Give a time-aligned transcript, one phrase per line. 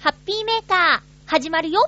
[0.00, 1.84] ハッピーメーカー、始まるよ。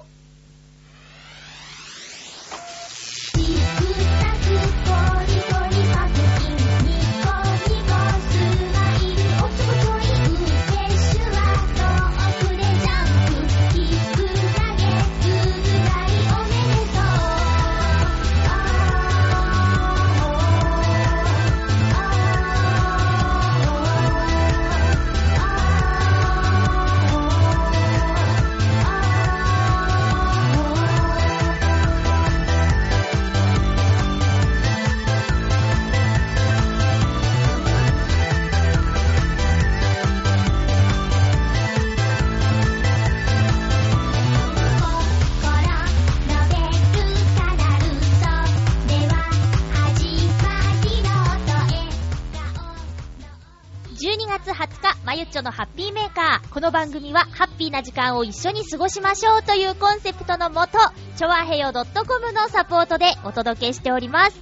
[55.33, 56.53] 日、まゆっちょのハッピーメーカー。
[56.53, 60.79] この番組は、ハッピーな時間を一緒に過ごしましょうというコンセプトのもと、
[61.17, 64.39] ちょわへよ .com のサポートでお届けしております。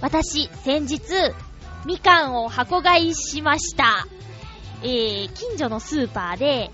[0.00, 1.00] 私、先日、
[1.84, 4.06] みかんを箱買いしました。
[4.82, 6.70] えー、近所のスーパーで、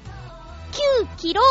[1.02, 1.42] 9キロ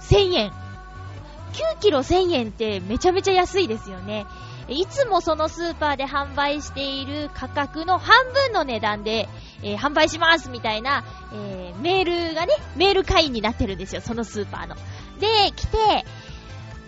[0.00, 0.50] 1000円。
[0.50, 4.26] 9キロ1000円ってめちゃめちゃ安いですよね。
[4.68, 9.28] いつもそのスーパーで販売している価格の半分の値段で、
[9.62, 14.74] えー販売しますみたいな、えーメールがね、メール会員になってるんですよ、そのスーパーの。
[15.20, 16.04] で、来て、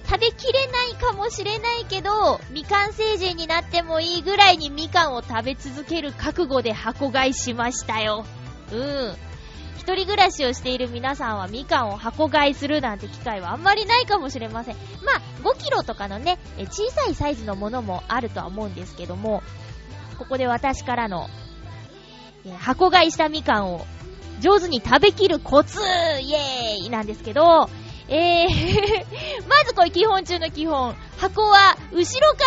[0.09, 8.25] 食べきれないかもしれないけど、みかん成人になってもいいぐらいにみかんを食べ続ける覚悟で箱買いしましたよ。
[8.73, 9.28] うん。
[9.79, 14.77] 一人暮らしをしている皆さんはみかんを箱買いするなんて機会はあんまりないかもしれません。
[15.05, 19.43] まあ、5キロとかのね、小さいサイズのものもあるとは思うんですけども、
[20.19, 21.29] ここで私からの、
[22.59, 23.87] 箱買いしたみかんを
[24.41, 27.71] 上手に食べきるコツイエーイなんですけど、
[28.09, 28.49] えー、
[29.49, 30.97] まずこれ基本中の基本。
[31.19, 32.39] 箱は後ろか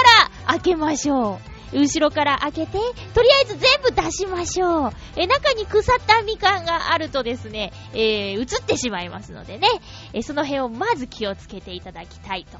[0.48, 1.51] ら開けましょう。
[1.74, 2.78] 後ろから開けて、
[3.14, 4.92] とりあえず全部出しましょう。
[5.16, 9.68] え、中に腐ったみかんがあるとですね、えー、映ってしまいますのでね、
[10.14, 12.60] え、その辺をまず気をつけていただきたいと。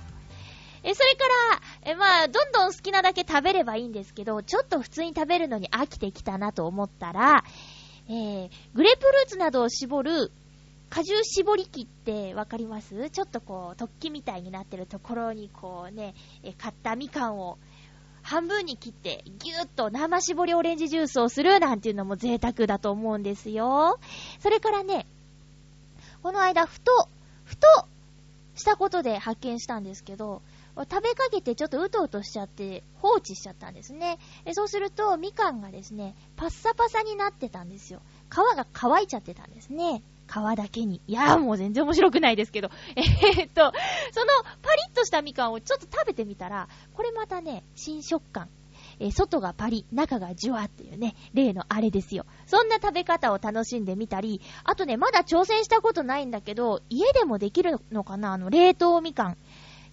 [0.84, 1.26] え、それか
[1.86, 7.44] ら、え、まあ、どんどん好きなだけ食べればいいんですけど、ちょっと普通に食べるのに飽きてきたなと思ったら、
[8.08, 10.32] えー、グレープフルーツなどを絞る
[10.90, 13.10] 果汁絞り器ってわかります？
[13.12, 17.60] ちょっとこう、突起みたいになってるところにこうね、え買ったみかんを
[18.24, 24.00] 半分に切ってぎゅーっと生絞りオレンジジュースをするなんていうのも贅沢だと思うんですよ。
[24.40, 25.08] それからね、
[26.24, 27.10] この間ふと、
[27.44, 27.68] ふと
[28.56, 30.42] したことで発見したんですけど、
[30.78, 34.20] 食べかけてちょっとうとうとしちゃって放置しちゃったんですね。
[34.54, 38.02] そうするとみかんがですね、パッサパサになってたんですよ。
[38.30, 40.02] 皮が乾いちゃってたんですね。
[40.32, 41.02] 皮だけに。
[41.08, 42.70] いやーもう全然面白くないですけど。
[42.96, 43.62] えーっと、
[44.12, 44.28] その
[44.62, 48.50] パリッとしたみかんをちょっと食べてみたら、これまたね、新食感。
[49.00, 52.26] えー外がパリ、中がジュワっていうね、例のあれですよ。
[52.46, 59.38] そんな食べ方を楽しんでみたり、あとね、まだ挑戦したことないんだけど、家でもできるのかなあの、冷凍みかん。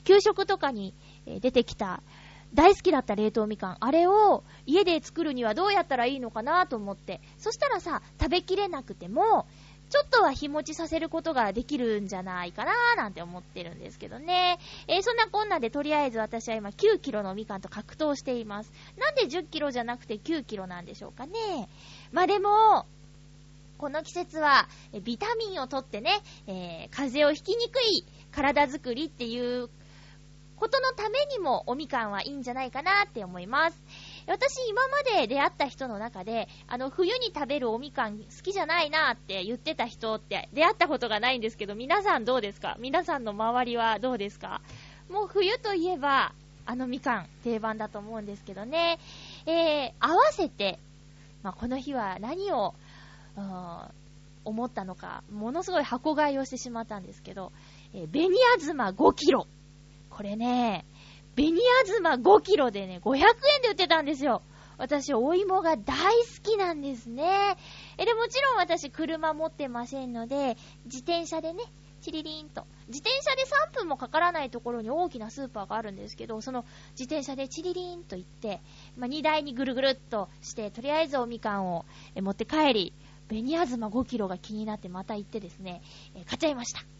[0.05, 0.95] 給食とかに
[1.27, 2.03] 出てきた、
[2.55, 3.77] 大好きだった冷凍みかん。
[3.81, 7.21] あれを家で作るにはどうやったらいいのかなと思って。
[7.39, 9.47] そしたらさ、食べきれなくても、
[9.91, 14.59] ちょっとは日持ちさせることができるんじゃないかなーなんて思ってるんですけどね。
[14.87, 18.73] えーそんなこんなでとりあえず私は今9キロのみかんと格闘しています。
[18.99, 21.69] なんで10キロじゃなくて9キロなんでしょうかね。
[22.13, 22.87] まあでも、
[23.79, 24.69] この季節は
[25.05, 29.71] ビタミンをとってね、えー風邪をひきにくい体づくりっていう
[30.57, 33.83] ことのためにもおみかんはいいんじゃないかなって思います。
[34.29, 42.77] 私今まで出会った人の中で、あの冬に食べるおみかん好きじゃないなって言ってた人って出会ったことがないんですけど、皆さんどうですか？
[42.79, 44.61] 皆さんの周りはどうですか？
[45.11, 46.33] もう冬といえば、
[46.67, 48.99] あのみかん定番だと思うんですけどね。
[49.47, 50.79] えー、合わせて、
[51.43, 52.75] まあ、この日は何を、
[53.37, 53.81] うん
[54.45, 57.53] 思ったのか、ものすごい箱買いをしてしまったんですけど、
[57.93, 59.47] えー、紅あずま5キロ。
[60.09, 60.87] これね、
[61.39, 63.23] 紅あずま5キロでね、500円
[63.63, 64.43] で売ってたんですよ。
[64.77, 67.57] 私、お芋が大好きなんですね。
[67.97, 70.57] え、で、もちろん私、車持ってませんので、
[70.87, 71.63] 自転車でね、
[72.01, 72.67] チリリンと。
[72.89, 76.65] 自転車で3分もかからないところに大きなスーパーがあるんですけど、その
[76.99, 78.61] 自転車でチリリンと行って、
[78.97, 81.85] まあ、荷台にぐるぐるっとして、とりあえずおみかんを
[82.17, 82.93] 持って帰り、
[83.29, 85.83] 紅あずま5キロが気になってまた行ってですね、
[86.17, 86.98] え買っちゃいました。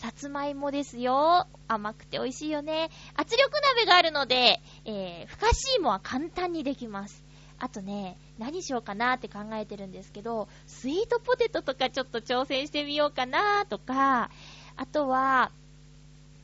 [0.00, 1.46] さつまいもですよ。
[1.68, 2.88] 甘くて美味しいよね。
[3.16, 7.22] 圧力鍋があるので、えー、ふかし芋は簡単にできます。
[7.58, 14.30] あとね、何しようかなって考えてるんですけど、スイートポテトとかちょっと挑戦してみようかなとか、
[14.76, 15.52] あとは、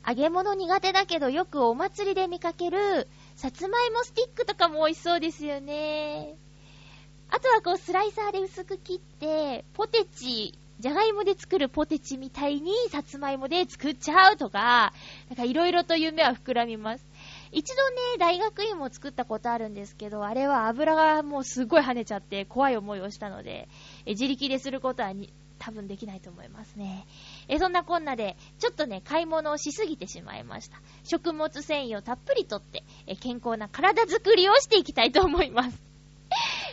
[0.07, 6.37] 揚げ物苦手だけどよくお祭りで見かける、さつまいもスティックとかも美味しそうですよね。
[7.31, 14.93] あとはこうスライサーで薄く切って、ポテチ、じゃがいもで作るポテチみたいにさつまいもで作っちゃうとか、
[15.31, 17.05] なんかいろいろと夢は膨らみます。
[17.51, 23.69] 一度ね、大学院も作ったことあるんですけど、あれは油がもうすごい跳ねちゃって怖い思いをしたので、
[24.05, 25.15] え自力ですることは
[25.59, 27.07] 多分できないと思いますね。
[27.49, 30.79] えそんなこんなで、ちょっとね、買い物をしすぎてしまいました。
[31.05, 35.86] 食物繊維をたっぷりとって、え健康な体づくりをしていきたいと思います。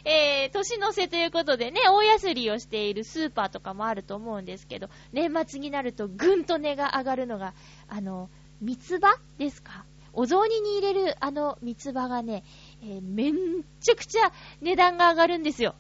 [0.06, 7.54] えー、年の瀬ということでね、大安りをしているスーパーとかもあると思うんですけど、年末になるとぐんと値が上がるのが、
[7.88, 8.30] あの、
[8.62, 9.86] 三つ葉ですか？
[10.14, 12.44] お雑煮に入れるあの三つ葉がね、
[12.84, 15.76] えー、めんちゃくちゃ値段が上がるんですよ。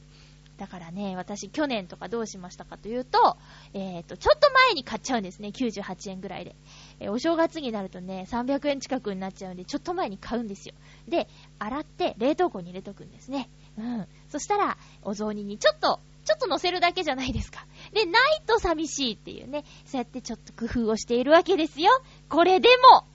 [0.58, 3.38] だからね、私去年とかどうしましたかというと、
[3.74, 5.50] えっ、ー、と、ちょっと前に買っちゃうんですね。
[5.50, 6.56] 98円ぐらいで。
[7.00, 10.76] えー、お正月になるとね、300円近くになっちゃうんで、ちょっと前に買うんですよ。
[11.08, 11.28] で、
[11.58, 13.50] 洗って冷凍庫に入れとくんですね。
[13.78, 14.08] うん。
[14.30, 17.66] そしたら、お雑煮にちょっと、ちょっと乗せるだけじゃないですか。
[17.92, 21.92] で、ないと寂しいっていうね、そうやってちょっと工夫をしているわけですよ。
[22.30, 23.06] これでも、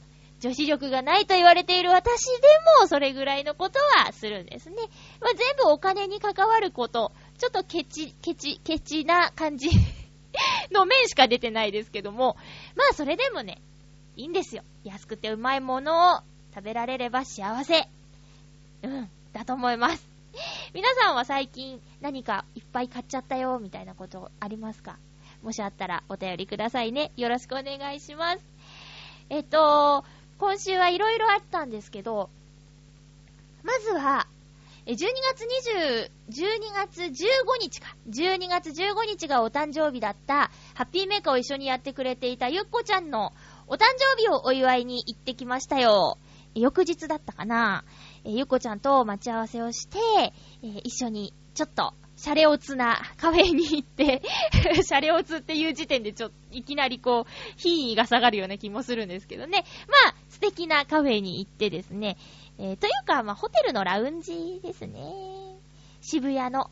[0.40, 2.32] 女子力がないと言われている私で
[2.80, 4.76] も、それぐらいのことはするんですね。
[5.20, 9.68] まあ、全部お金に関わること、ちょっとケチ、ケチ、ケチな感じ
[10.70, 12.36] の面しか出てないですけども、
[12.76, 13.60] まあそれでもね、
[14.16, 14.62] いいんですよ。
[14.84, 16.20] 安くてうまいものを
[16.54, 17.88] 食べられれば幸せ。
[18.82, 20.07] うん、だと思います。
[20.74, 24.98] 皆さんは最近何かいっぱい買っちゃったよ、みたいなことありますか？
[25.42, 27.12] もしあったらお便りくださいね。
[27.16, 28.44] よろしくお願いします。
[29.30, 30.04] えっと、
[30.38, 32.30] 今週はいろいろあったんですけど、
[33.62, 34.26] まずは、
[34.86, 35.44] 12月
[35.74, 37.10] 20、12月15
[37.60, 37.94] 日か。
[38.08, 43.34] 12月15日がお誕生日だった、ハッピーメーカーを一緒にやってくれていたゆっこちゃんの
[43.66, 46.16] お誕生日をお祝いに行ってきましたよ。
[46.54, 47.84] 翌日だったかな？
[48.24, 49.98] えゆっこちゃんと待ち合わせをして、
[50.62, 54.22] え一緒にちょっとシャレオツなカフェに行って
[54.82, 59.64] シャレオツっていう時点でちょっといきなりこう、品位が下がるような気もするんですけどね。
[59.86, 62.16] まあ、素敵なカフェに行ってですね、
[62.58, 65.56] えー、というか、まあ、ホテルのラウンジですね。
[66.00, 66.70] 渋谷の。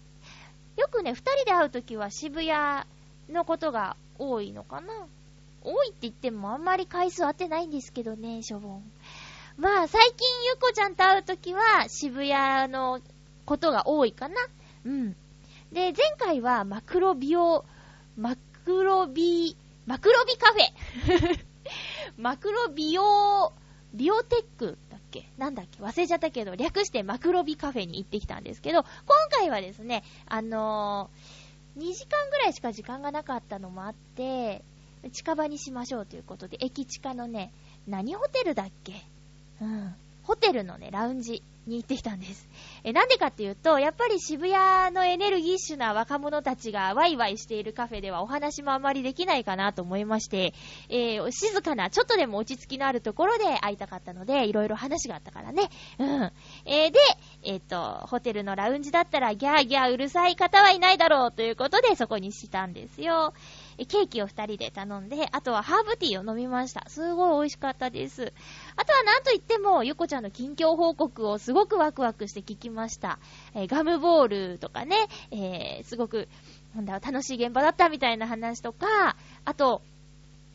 [0.76, 2.84] よくね、二人で会うときは渋谷
[3.28, 5.06] のことが多いのかな。
[5.62, 8.92] 多いって言ってもあんまり回数合ってないんですけどね、しょぼん。
[9.56, 13.00] まあ、最近ゆこちゃんと会うときは渋谷の
[13.46, 14.34] ことが多いかな。
[14.84, 15.12] うん。
[15.72, 17.64] で、前回はマクロビオ、
[18.16, 19.56] マクロビ、
[19.86, 21.38] マクロビカフェ
[22.18, 23.52] マクロビオ、
[23.94, 25.26] ビオテックだっけ？
[25.38, 25.82] なんだっけ？
[25.82, 28.90] 忘れちゃったけど、略してマクロビカフェに行ってきたんですけど、今
[29.30, 34.62] 回はですね、あのー、2時間ぐらいしか時間がなかったのもあって、
[35.12, 37.52] 近場にしましょうということで、駅近のね、
[37.86, 38.92] 何ホテルだっけ？
[39.60, 39.94] うん。
[40.22, 42.48] ホテルのね、ラウンジに行ってきたんです。
[42.84, 50.54] え、なんでかっていうと、やっぱり渋谷のエネルギッシュな若者たちがワイワイしているカフェではお話もあまりできないかなと思いまして、
[50.88, 55.70] えー、静かな、ちょっとでも落ち着きのあるところで会いたかったので、いろいろ話があったからね。
[55.98, 56.32] うん。
[56.64, 56.98] えー、で、
[57.42, 63.32] えっ、と、ホテルのラウンジだったらギャーギャーうるさい方はいないだろうということでそこにしたんですよ。
[63.84, 66.88] ケーキを二人で頼んで、あとはハーブティーを飲みました。
[66.88, 68.32] すごい美味しかったです。
[68.76, 73.18] あとはなんといっても、ゆこちゃんの近況報告をすごくワクワクして聞きました。
[73.54, 74.96] えー、ガムボールとかね、
[75.30, 76.28] えー、すごく、
[76.74, 79.82] なんだ、楽しい現場だったみたいな話とか、あと、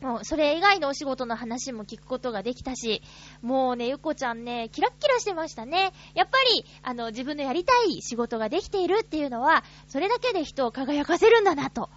[0.02, 3.02] もう、それ以外のお仕事の話も聞くことができたし、
[3.40, 5.92] もうね、ゆこちゃんね、キラッキラしてましたね。
[6.14, 11.88] やっぱり、あの、自分のやりたい仕事ができているっていうのは、それだけで人を輝かせるんだな、と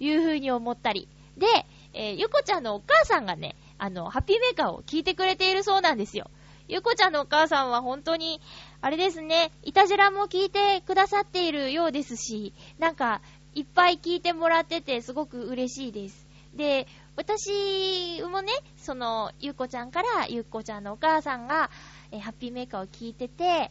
[0.00, 1.08] いうふうに思ったり。
[1.36, 1.46] で、
[1.92, 6.30] えー、ゆこちゃんのお母さんがね、あの、ハッピーメーカーを聞いてくれているそうなんですよ。
[6.68, 8.40] ゆこちゃんのお母さんは本当に、
[8.80, 13.20] あれですね、いたじらも聞いてくださっているようですし、なんか、
[13.54, 16.28] いっぱい聞いてもらっててすごく嬉しいです。
[16.54, 21.70] で、私もね、その、ゆこちゃんから、ゆうこちゃんのお母さんが、
[22.12, 23.70] え、ハッピーメーカーを聞いてて、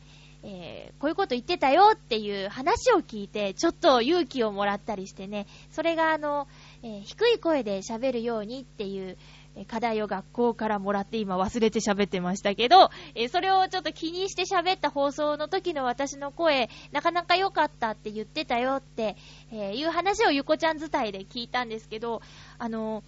[1.00, 6.48] こういうこと言ってたよっていう話を聞いて、ちょっと勇気をもらったりしてね、それがあの、
[6.84, 9.18] えー、低い声で喋るようにっていう、
[9.56, 19.15] え課題を学校からもらって今忘れて喋ってましたけど、えそれをちょっと気にして喋った放送の時の私の声、なかなか良かったって言ってたよって、
[19.51, 22.22] えいう話をゆこちゃん伝いで聞いたんですけど、
[22.58, 23.03] あの、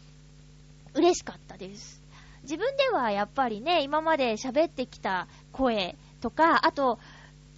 [0.94, 2.02] 嬉しかったです。
[2.44, 7.00] 自分ではやっぱりね、今まで喋ってきた声とか、あと、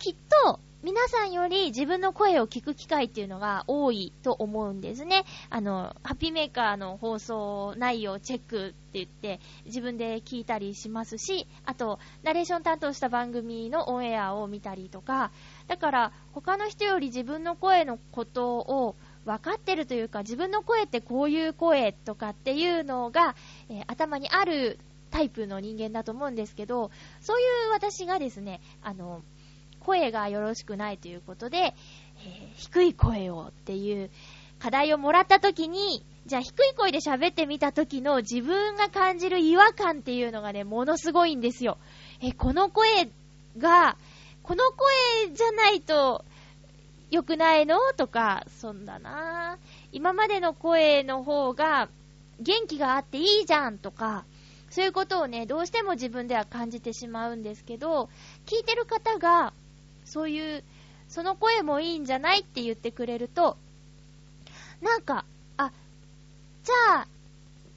[0.04, 5.24] きっと、皆さんより自分の声を聞く機会っていうのが多いと思うんですね。
[5.50, 15.32] あの、ハッピーメーカーの放送内容チェックって言って自分で聞いたりしますし、あと、ナレーション担当した番組のオンエアを見たりとか、
[15.68, 23.38] だから他の人より自分の声のことを分かってるというか、自分の声ってこういう声とかっていうのが、
[23.70, 24.80] えー、頭にある
[25.14, 26.90] タイプの人間だと思うんですけど、
[27.22, 29.22] そういう私がですね、あの、
[29.86, 31.74] 声がよろしくないということで、えー、
[32.56, 34.10] 低い声をっていう
[34.60, 41.78] 課題をもらった時に、じゃあ低い声で喋ってみた時の自分が感じる違和感っていうのがね、ものすごいんですよ。
[42.22, 43.12] え、この声
[43.58, 43.98] が、
[44.42, 46.24] この声じゃないと
[47.12, 47.78] 良くないの？
[47.98, 49.58] とか、そんだな
[49.92, 51.90] 今までの声の方が
[52.40, 54.26] 元気があっていいじゃんとか、
[54.70, 58.10] そういうことをね、どうしても自分では感じてしまうんですけど、
[58.46, 59.54] 聞いてる方が、
[60.14, 60.64] そういう、
[61.10, 63.58] その声もいいんじゃないって言ってくれると、
[64.80, 65.26] なんか、
[65.58, 65.72] あ、
[66.64, 67.08] じゃあ、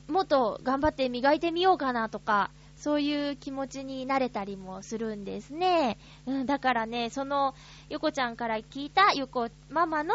[0.07, 5.97] もっと頑張って磨いてみようかなとか、そういう気持ちになれたりもするんですね。
[6.27, 7.55] うん、だからね、その、
[7.89, 10.13] ゆこちゃんから聞いたゆこママの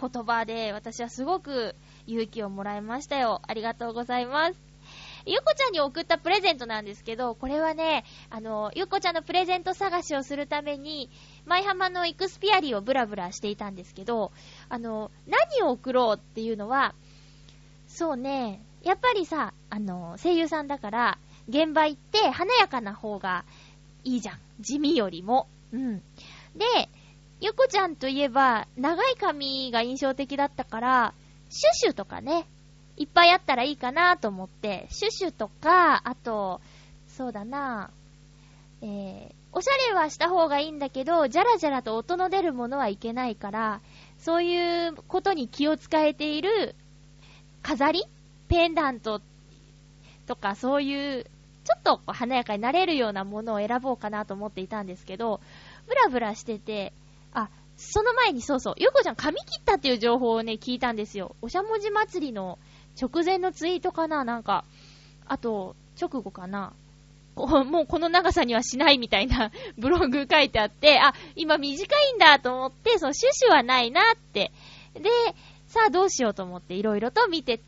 [0.00, 1.74] 言葉で、私はすごく
[2.06, 3.42] 勇気をもらいましたよ。
[3.48, 4.74] ありがとうございます。
[5.26, 11.08] ゆこちゃんに送ったプレゼントなんですけど、これはね、あの、ゆこちゃんのプレゼント探しをするために、
[11.46, 14.32] 舞浜のイクスピアリをブラブラしていたんですけど、
[14.68, 16.94] あの、何を送ろうっていうのは、
[17.86, 23.44] そうね、やっぱりさ、あの、声優さんだから、現場行って華やかな方が
[24.04, 24.38] いいじゃん。
[24.60, 25.46] 地味よりも。
[25.72, 25.98] うん。
[26.56, 26.88] で、
[27.40, 31.14] ゆこちゃんといえば、長い髪が印象的だったから、
[31.50, 32.46] シュシュとかね、
[32.96, 36.60] いっぱいあったらいいかなと思って、シュシュとか、あと、
[37.08, 37.90] そうだな、
[38.82, 43.80] えー、おしゃれはした方がいいんだけど、じゃらじゃらと音の出るものはいけないから、
[44.18, 46.74] そういうことに気を使えている
[47.62, 48.02] 飾り？
[48.48, 49.20] ペンダント
[50.26, 51.24] とかそういう、
[51.64, 55.40] ちょっと華やかになれるようなものを選ぼうかなと思っていたんですけど、
[55.86, 56.92] ブラブラしてて、
[57.32, 61.36] あ、その前にそうそう、ゆうこちゃん髪切ったっていう情報をね、聞いたんですよ。
[61.42, 62.58] おしゃもじ祭りの
[63.00, 64.64] 直前のツイートかななんか、
[65.26, 66.72] あと、直後かな。
[67.64, 74.52] もうこの長さにはしないみたいな ブログ書いてあって、あ、今短いんだと思って、その趣旨はないなって。
[74.94, 75.10] で、
[75.66, 77.64] さあどうしようと思っていろいろと見てて、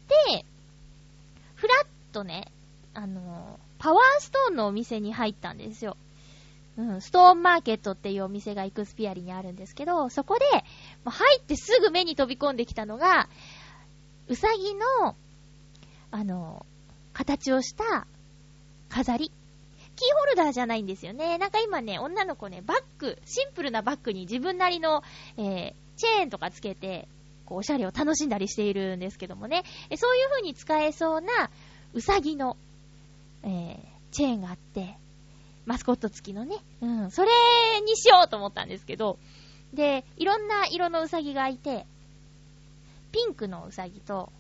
[1.54, 2.52] ふらっとね、
[2.94, 5.96] あの、パワーストーンのお店に入ったんですよ。
[6.78, 10.44] うん、ストーンマーケットっていうお店がイクスピアリにあるんですけど、そこで、
[11.04, 13.28] 入ってすぐ目に飛び込んできたのが、
[14.28, 15.16] うさぎの、
[16.10, 16.66] あの、
[17.14, 18.06] 形をした
[18.90, 19.32] 飾り。
[19.96, 21.38] キーホルダーじゃないんですよね。
[21.38, 25.02] なんか今ね、女の子ね、バッグ、シンプルなバッグに自分なりの、
[25.36, 27.08] えー、チェーンとかつけて、
[27.46, 29.64] こう、おしゃれを楽しんだりしているんですけどもね。
[29.96, 31.50] そういう風に使えそうな、
[31.94, 32.56] うさぎの、
[33.42, 33.78] えー、
[34.12, 34.96] チェーンがあって、
[35.64, 36.56] マスコット付きのね。
[36.82, 37.28] うん、それ
[37.84, 39.18] にしようと思ったんですけど、
[39.72, 41.86] で、いろんな色のうさぎがいて、
[43.12, 44.30] ピンクのうさぎと、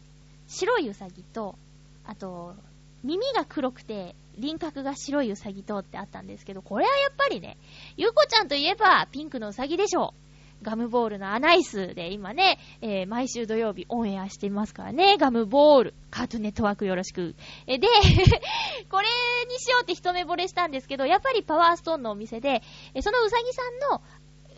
[0.48, 1.56] 白いうさぎと、
[2.04, 2.54] あと、
[3.02, 7.56] 耳が黒くて、輪郭が白いうさぎとってあったんですけど、これはやっぱりね、
[7.96, 10.26] ゆうこちゃんといえば、ピンクのうさぎでしょう。
[10.62, 17.34] ガムボールのアナイスで今ね、えー、毎週土曜日オンエアしていますからね、ガムボール、カートネットワークよろしく。
[17.66, 17.88] えで、
[18.90, 19.06] これ
[19.50, 22.62] にしようって一目惚れしたんですけど、やっぱりパワーストーンのお店で、
[23.00, 24.02] そのうさぎさんの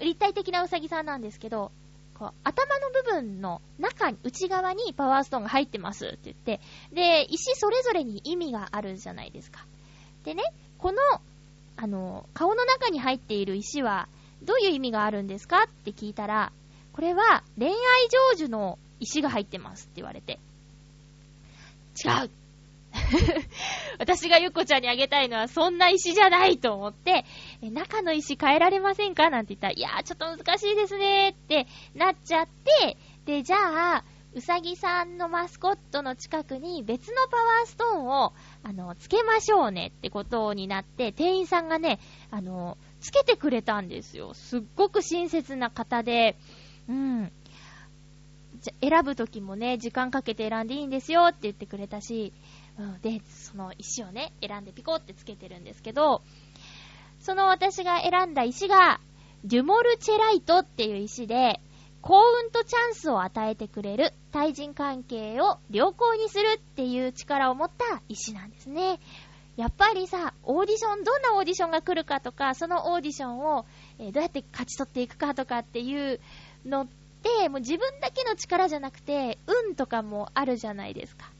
[0.00, 1.72] 立体的なうさぎさんなんですけど、
[2.18, 6.60] こう、頭の部分の中に、内側にパワーストーンが入ってますって言って、
[6.92, 9.64] で、石それぞれに意味があるじゃないですか。
[10.24, 10.42] でね、
[10.78, 10.98] この、
[11.76, 14.08] あの、顔の中に入っている石は、
[14.42, 16.52] どういう意味があるんですかって聞いたら、
[16.92, 17.74] これは恋愛
[18.36, 20.40] 成就の石が入ってますって言われて。
[22.04, 22.30] 違う
[23.98, 27.24] 私がゆっこちゃんにあげたいのはそんな石じゃないと思って、
[27.62, 29.30] 中の石変えられませんか？
[29.30, 31.30] なんて言ったら、いやーちょっと難しいですね。
[31.30, 33.56] ってなっちゃって、で、じゃ
[33.96, 39.86] あ、うさぎさんのマスコットの近くに別のパワーストーンを、あの、つけましょうね。
[39.96, 41.98] ってことになって、店員さんがね、
[42.30, 44.34] あの、つけてくれたんですよ。
[44.34, 46.36] すっごく親切な方で、
[46.88, 47.32] うん。
[48.60, 51.28] じゃ選ぶときもね、時間かけて選んでいいんですよ。
[51.30, 52.32] って言ってくれたし、
[52.78, 56.22] うん、で、その石をね、選んでピコってつけてるんですけど、
[57.18, 59.00] その私が選んだ石が、
[59.44, 61.60] デュモルチェライトっていう石で、
[62.00, 69.00] 幸運とチャンスを与えてくれる、対人関係を良好にするっていう力を持った石なんですね。
[69.56, 73.66] やっぱりさ、オーディション、どんなオーディションが来るかとか、そのオーディションを、
[73.98, 76.20] え、どうやって勝ち取っていくかとかっていう
[76.64, 81.32] のって、もう自分だけの力じゃなくて、運とかもあるじゃないですか。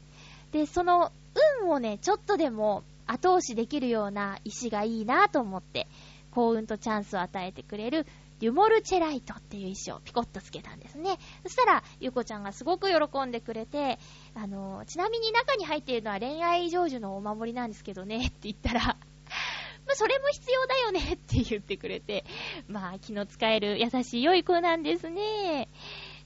[0.51, 1.13] で、その
[1.61, 5.87] 運をね、ちょっとでも後押しできるような石がいいなと思って、
[6.31, 8.05] 幸運とチャンスを与えてくれる
[8.39, 11.17] デュモルチェライトっていう石をピコッとつけたんですね。
[11.43, 13.99] そしたら、ゆこちゃんがすごく喜んでくれて、
[14.33, 18.95] あの、ちなみに中に入っているのは恋愛成就のお守りなんですけどね、 って言ったら、
[19.85, 22.23] ま、それも必要だよねって言ってくれて、
[22.67, 25.67] まあ、気の使える優しい良い子なんですね。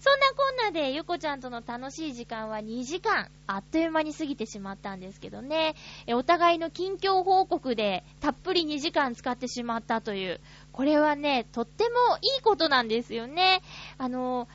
[0.04, 5.76] そんなこんなで、ゆこちゃんとの楽しい時間は2時間、あっという間に過ぎてしまったんですけどね。
[6.10, 10.42] お互いの近況報告で、たっぷり2時間使ってしまったという、
[10.74, 13.62] これはね、とってもいいことなんですよね。
[13.98, 14.50] あの、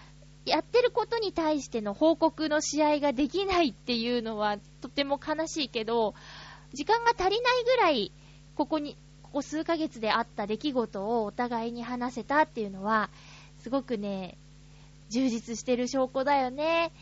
[0.44, 6.14] やってることに対しての報告の試合ができないっていうのはとても悲しいけど、
[6.74, 8.12] 時間が足りないぐらい、
[8.54, 13.08] ここに、ここ数ヶ月であった出来事をお互いに話せたっていうのは、
[13.60, 14.36] すごくね、
[15.10, 16.92] 充実してる証拠だよね。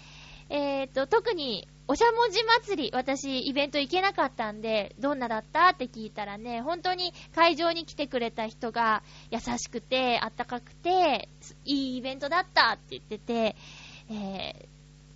[0.49, 11.29] えっ、と、特に、おしゃもじ祭り、私、イベント行けなかったんで、どんなだったって聞いたらね、本当に会場に来てくれた人が優しくて、あったかくて、
[11.65, 13.57] いいイベントだったって言ってて、
[14.11, 14.67] え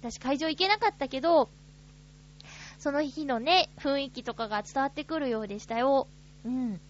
[0.03, 1.49] ー、私会場行けなかったけど、
[2.79, 6.09] その日のね、雰囲気とかが伝わってくるようでしたよ。
[6.45, 6.81] うん。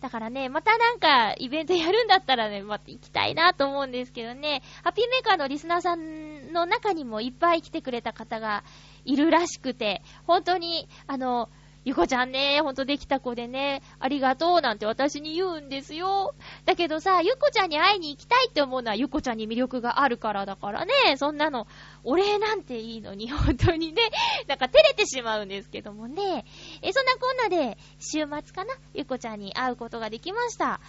[0.00, 8.62] だからね、またなんかイベントやるんだったらね、また行きたいなと思うんですけどね、ハッピーメーカーのリスナーさんの中にもいっぱい来てくれた方が
[9.04, 11.48] いるらしくて、本当に、あの、
[11.86, 16.34] ゆこちゃんね、ほんとできた子でね、ありがとうなんて私に言うんですよ。
[16.64, 21.68] だけどさ、ゆこちゃんに会いに行きたいって思うのはゆこちゃんに魅力があるからだからね、そんなの、
[22.02, 24.02] お礼なんていいのに、本当にね、
[24.48, 26.44] なんか照れてしまうんですけどもね。
[26.82, 30.80] え、そんなこんなで、週末かな、ゆこちゃんに会うことができました。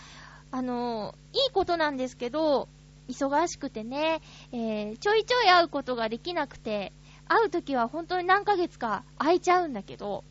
[0.50, 2.70] あの、いいことなんですけど、
[3.08, 6.92] 忙しくてね、えー、ちょいちょい会うことができなくて、
[7.28, 10.24] 会うときは本当に何ヶ月か会えちゃうんだけど、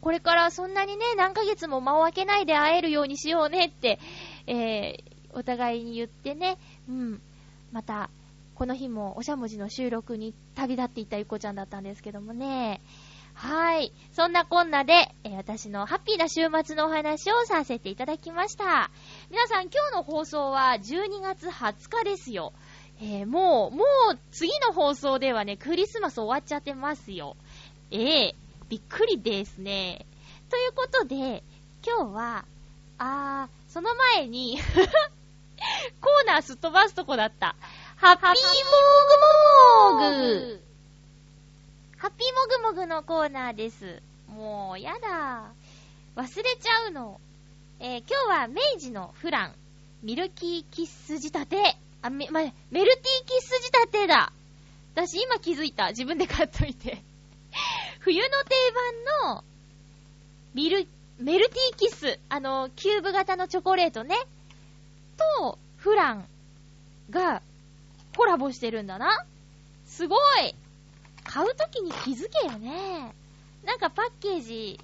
[0.00, 3.98] これからそんなにね、何ヶ月も間を空けないで会えるようにしようねって、
[4.46, 6.58] えー、お互いに言ってね、
[6.88, 7.22] うん。
[7.72, 8.10] また、
[8.54, 12.80] この日もおしゃもじの収録に旅立っていたゆこちゃんだったんですけどもね。
[13.34, 13.92] はい。
[14.12, 18.90] そんなこんなで、えー、私のハッピーな週末のお話をさせていただきました。
[19.30, 22.52] 皆さん今日の放送は12月20日ですよ。
[23.02, 27.36] えー、もう、もう次の放送ではね、クリスマス終わっちゃってますよ。
[27.90, 30.06] ええーびっくりですね。
[30.48, 31.42] ということで、
[31.84, 32.44] 今日は、
[32.98, 34.60] あー、その前に
[36.00, 37.56] コーナーすっ飛ばすとこだった。
[37.96, 38.32] ハッピーモ
[39.92, 40.62] グモグ
[41.98, 44.00] ハッピーモグモグのコーナーです。
[44.28, 45.50] もう、やだ。
[46.14, 47.20] 忘れちゃうの。
[47.80, 49.54] えー、今日は明治のフラン、
[50.04, 51.76] ミルキーキッス仕立て。
[52.02, 54.32] あ、め、ま、メルティーキッス仕立てだ。
[54.94, 55.88] 私今気づいた。
[55.88, 57.02] 自分で買っといて。
[58.00, 58.54] 冬の定
[59.22, 59.44] 番の、
[60.54, 64.16] ミル、メルティーキス、あの、キューブ型のチョコレートね、
[65.38, 66.28] と、フラン
[67.10, 67.42] が
[68.16, 69.26] コラボしてるんだな。
[69.84, 70.54] すごい
[71.24, 73.14] 買うときに気づけよね。
[73.64, 74.80] なんかパッケージ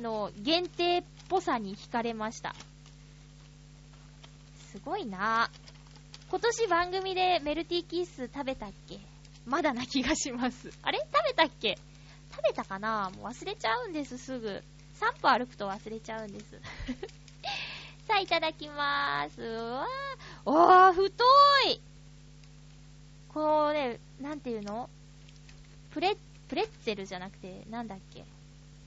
[0.00, 2.54] の限定っぽさに惹かれました。
[4.70, 5.50] すごいな。
[6.30, 8.98] 今年番組でメルティーキッス食べたっけ？
[9.46, 10.70] まだな気がします。
[10.82, 10.98] あれ？
[10.98, 11.78] 食べたっけ？
[12.38, 13.10] 食べたかな？
[13.16, 14.62] もう忘れちゃうんです、すぐ。
[15.00, 16.60] 3歩歩くと忘れちゃうんです。
[18.06, 19.42] さあ、いただきまーす。
[19.42, 20.50] うわー。
[20.50, 21.24] おー、太
[21.70, 21.80] い
[23.28, 24.88] このね、なんていうの？
[25.90, 26.16] プレ、
[26.48, 28.24] プレッツェルじゃなくて、なんだっけ？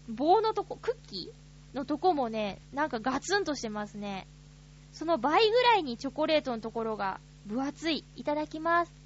[0.08, 4.28] 棒のとこ、クッキーのとこもね、なんかガツンとしてますね。
[4.94, 8.04] その倍ぐらいにチョコレートのところが分厚い。
[8.16, 9.01] いただきます。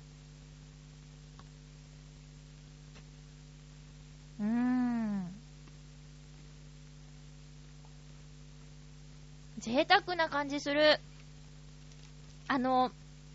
[4.39, 5.35] うーん。
[9.59, 10.99] 贅沢な感じする。
[12.47, 12.91] あの、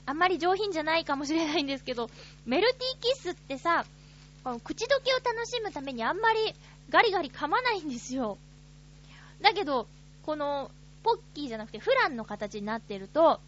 [0.06, 2.08] あんまり上品じゃないかもしれないんですけど、
[2.46, 3.84] メルティーキッスってさ、
[4.64, 6.54] 口どけを楽しむためにあんまり
[6.88, 8.38] ガリガリ噛まないんですよ。
[9.40, 9.86] だけど、
[10.24, 10.70] この
[11.02, 13.40] ポッキーじゃなくてフランの形になってると、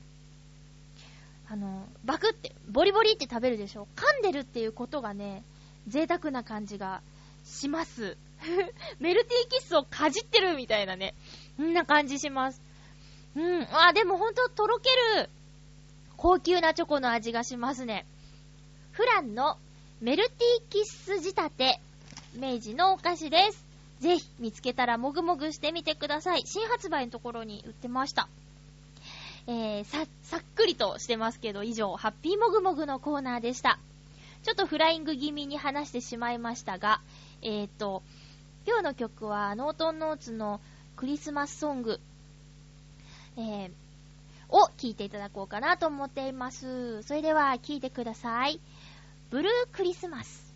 [1.49, 5.45] あの、バクって、ボリボリって食べるでしょ噛んでるっていうことがね、
[5.89, 7.03] 贅沢な感じが
[7.45, 8.17] します。
[8.99, 11.15] メルティーキッスをかじってるみたいなね。
[11.61, 12.61] んな感じします。
[13.37, 13.69] うん。
[13.71, 15.31] あ、でもほんととろける
[16.17, 18.07] 高級なチョコの味がしますね。
[18.93, 19.59] フランの
[20.01, 21.81] メルティーキッス仕立て、
[22.35, 23.65] 明治のお菓子です。
[24.01, 26.43] ぜひ見つけたらもぐもぐしてみてください。
[26.45, 28.29] 新発売のところに売ってました。
[29.47, 33.79] えー、さ、さっくりとしてますけど、以上、ハッピーもぐもぐのコーナーでした。
[34.43, 37.01] ちょっとフライング気味に話してしまいましたが、
[37.43, 38.03] えっ、ー、と、
[38.67, 40.61] 今日の曲は、ノートンノーツの
[40.97, 41.99] クリスマスソング、
[43.37, 43.71] えー、
[44.49, 47.03] を聴いていただこうかなと思っています。
[47.03, 48.61] それでは聴いてください。
[49.31, 50.52] ブルークリスマス。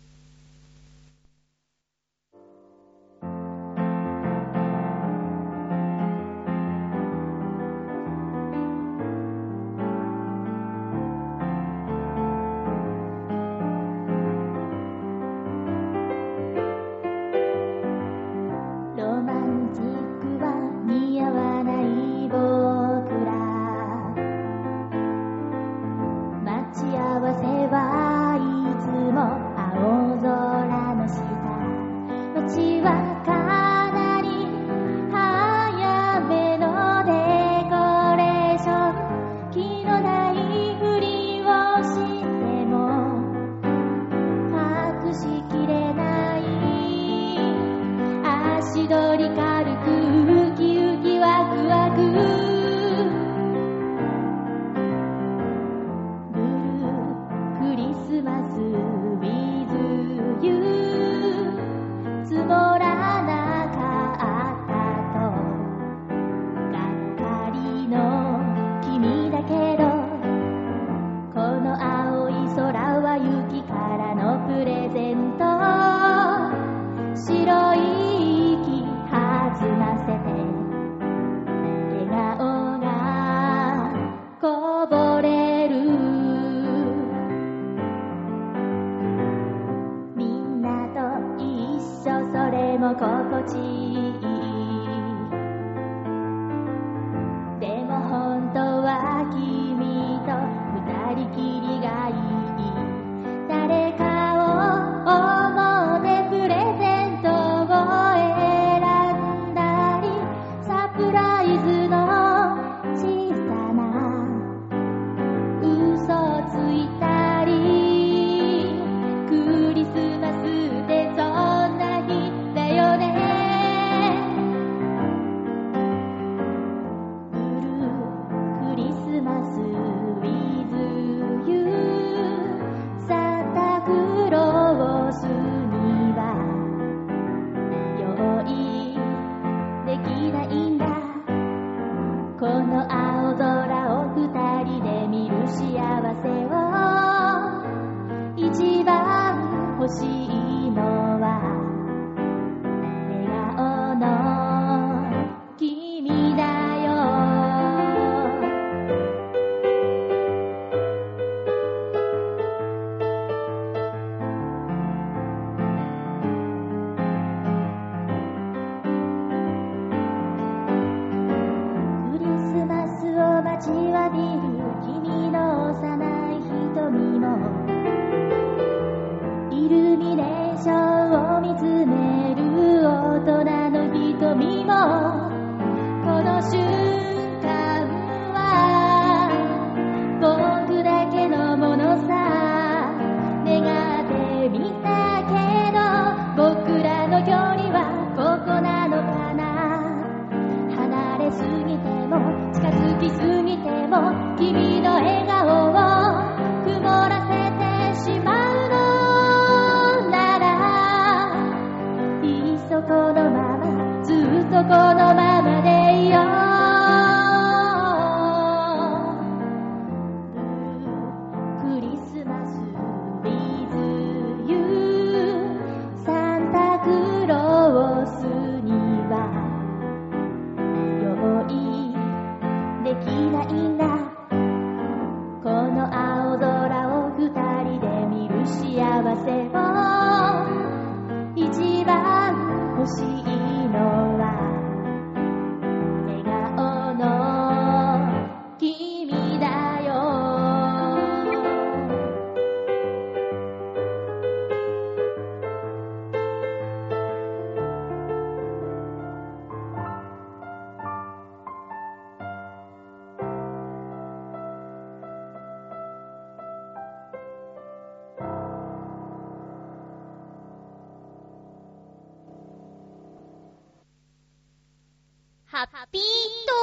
[275.57, 276.01] ハッピー
[276.45, 276.53] ト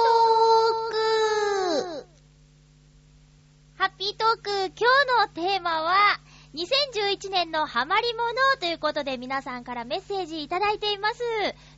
[1.99, 2.07] ーク
[3.77, 4.87] ハッピートーク、今
[5.27, 5.97] 日のテーマは、
[6.55, 11.21] 2011年のハマりものということで皆さんからメッセージいただいています。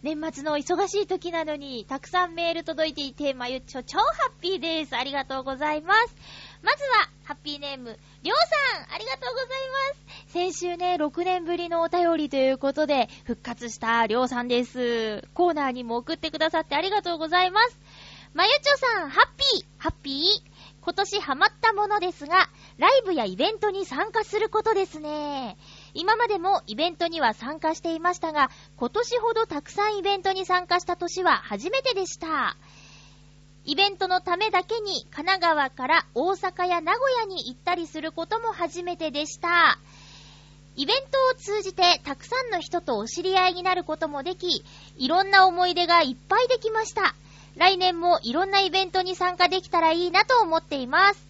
[0.03, 4.05] 年末の忙しい時なのに、たくさんメール届いていて、まゆっちょ超ハ
[4.39, 4.95] ッピーです。
[4.95, 6.15] ありがとうございます。
[6.63, 8.39] まずは、ハッピーネーム、りょう
[8.77, 9.49] さん、ありがとうござい
[9.97, 10.06] ます。
[10.29, 15.23] 先週ね、6年ぶりのお便りということで、復活したりょうさんです。
[15.35, 17.79] コーナーにも送ってくださってありがとうございます。
[18.35, 20.23] まゆちょさん、ハッピー、ハッピー？
[20.83, 25.57] 今年ハマったものですが、ライブやイベントに参加することですね。
[25.95, 32.57] 今までもイベントには参加していましたが、今年ほどたくさんイベントに参加した年は初めてでした。
[33.65, 39.79] イベントのためだけに神奈川から大阪や名古屋に行ったりすることも初めてでした。
[40.77, 44.62] イベントを通じてたくさんの人とお知り合いになることもでき、
[44.99, 47.15] いろんな思い出がいっぱいできました。
[47.57, 51.27] 来年もいろんなイベントに参加できたらいいなと思っています。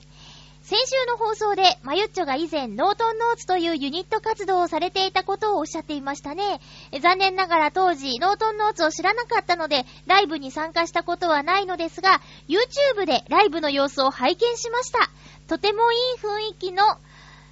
[0.62, 6.61] 先週の放送で、まゆっちょが以前、ノートンノーツというユニット活動をされていたことをおっしゃっていましたね。
[7.00, 15.09] 残念ながら当時、ノートンノーツを知らなかったので、ライブに参加したことはないのですが、YouTube でライブの様子を拝見しました。
[15.46, 16.98] とてもいい雰囲気の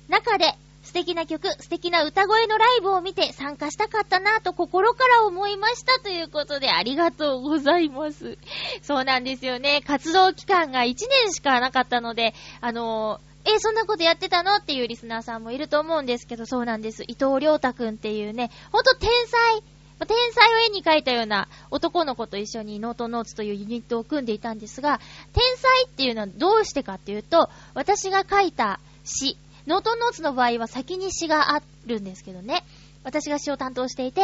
[0.09, 0.57] 中で、
[0.95, 8.39] 素敵な曲、素敵な歌声のライブを見て参加したかったなぁと心から思いましたということでありがとうございます。
[8.81, 9.83] そうなんですよね。
[9.87, 14.57] 活動期間が1年しかなかったので、あのー、えそんなことやってたの？
[14.57, 17.03] っていうリスナーさんもいると思うんですけど、そうなんです。
[17.03, 19.63] 伊藤良太くんっていうね、ほんと天才、
[20.07, 25.01] 天才を絵に描いたような男の子と一緒にノートノーツというユニットを組んでいたんですが、
[25.33, 32.65] 天才っていうのはどうしてかっていうと、私が書いた詩、ノートンノーツの場合は先に詩があるんですけどね。
[33.03, 34.23] 私が詩を担当していて、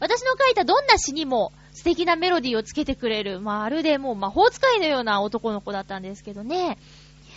[0.00, 6.78] 私の書いたどんな詩にも素敵なメロディーをつけてくれる、まるでもう魔法使いのような男の子だったんですけどね。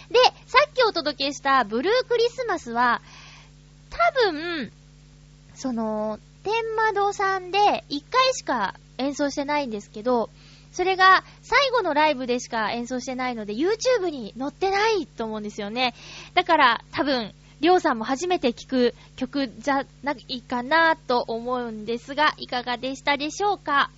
[0.09, 3.01] で、さっきお届けしたブルークリスマスは、
[3.89, 4.71] 多分、
[5.53, 10.29] その、天窓さんで1回しか演奏してないんですけど、
[10.77, 15.95] それが最後のライブでしか演奏してないので YouTube に載ってないと思うんですよね。
[16.35, 23.89] だから多分、りょうさんも初めて聴く曲じゃないかなと思うんですが、いかがでしたでしょうか？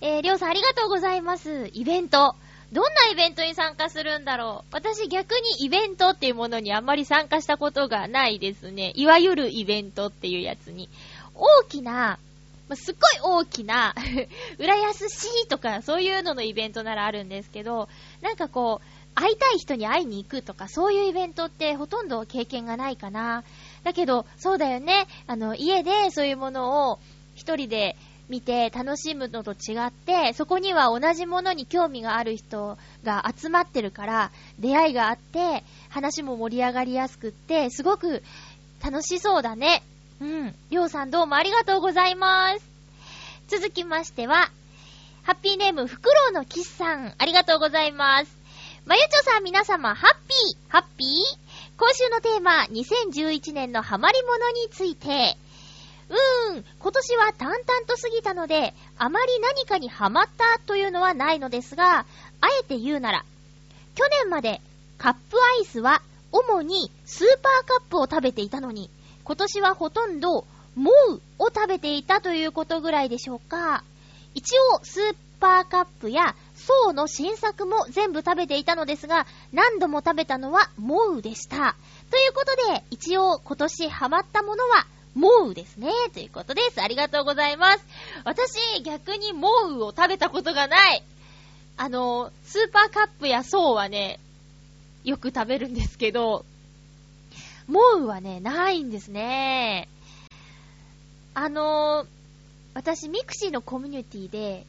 [0.00, 1.70] えー、りょうさんありがとうございます。
[1.72, 2.36] イベント。
[2.72, 4.74] どんなイベントに参加するんだろう？
[4.74, 8.92] 私逆にイベントっていうものにあんまり参加したことがないですね。
[8.94, 10.88] いわゆるイベントっていうやつに。
[11.34, 12.20] 大きな
[12.68, 13.94] まあ、すっごい大きな
[14.58, 17.88] 浦安市とかそういうののイベントならあるんですけど、
[18.22, 23.44] なんかこう、会いたい人に会いに行くとか、そういうイベントってほとんど経験がないかな。
[23.82, 25.06] だけど、そうだよね。
[25.26, 26.98] あの、家でそういうものを
[27.34, 27.96] 一人で
[28.28, 38.22] 見て楽しむのと違って、そこには同じものに興味がある人が集まってるから、出会いがあって、話も盛り上がりやすくって、すごく
[38.84, 39.82] 楽しそうだね。
[40.20, 40.54] うん。
[40.70, 42.64] りょうさんどうもありがとうございます。
[43.48, 44.50] 続きましては、
[45.24, 48.36] ハッピーネーム、フクロウのキスさん、ありがとうございます。
[48.86, 51.08] まゆちょさん皆様、ハッピー、ハッピー？
[51.76, 55.36] 今週のテーマ、2011年のハマり物について。
[56.08, 62.06] うーん、今年は淡々と過ぎたので、あまり何かにハマったというのはないのですが、
[62.40, 63.24] あえて言うなら、
[63.96, 64.60] 去年まで
[64.96, 66.00] カップアイスは
[66.32, 68.88] 主にスーパーカップを食べていたのに、
[69.26, 73.82] 今年はほとんど、 MOWを食べていたということぐらいでしょうか。
[74.34, 81.74] 一応、スーパーカップや爽の新作も全部食べていたのですが、何度も食べたのは MOW でした。
[82.08, 85.90] ということで、一応今年ハマったものは、 MOWですね。
[86.14, 86.80] ということです。
[86.80, 87.84] ありがとうございます。
[88.24, 91.02] 私、逆に MOWを食べたことがない。
[91.76, 94.20] あの、スーパーカップや爽はね、
[95.02, 96.44] よく食べるんですけど、
[97.68, 99.88] MOWはね、ないんですね。
[101.34, 102.06] あのー、
[102.74, 104.64] 私、 mixi のコミュニティで、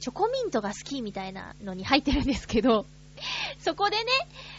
[0.00, 2.86] チョコミントが好きみたいなのに入ってるんですけど、
[3.60, 4.04] そこでね、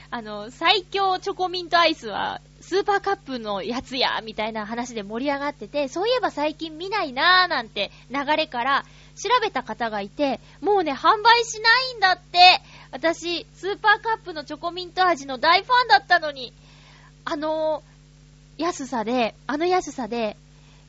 [0.10, 12.62] あの、最強チョコミントアイスは、スーパーカップのやつや、みたいな話で盛り上がってて、そういえば最近見ないなーなんて流れから調べた方がいて、もうね、販売しないんだって。
[12.92, 16.54] 私、スーパーカップのチョコミント味の大ファンだったのに、
[17.26, 17.84] あの
[18.58, 20.38] 安さで、あの安さで、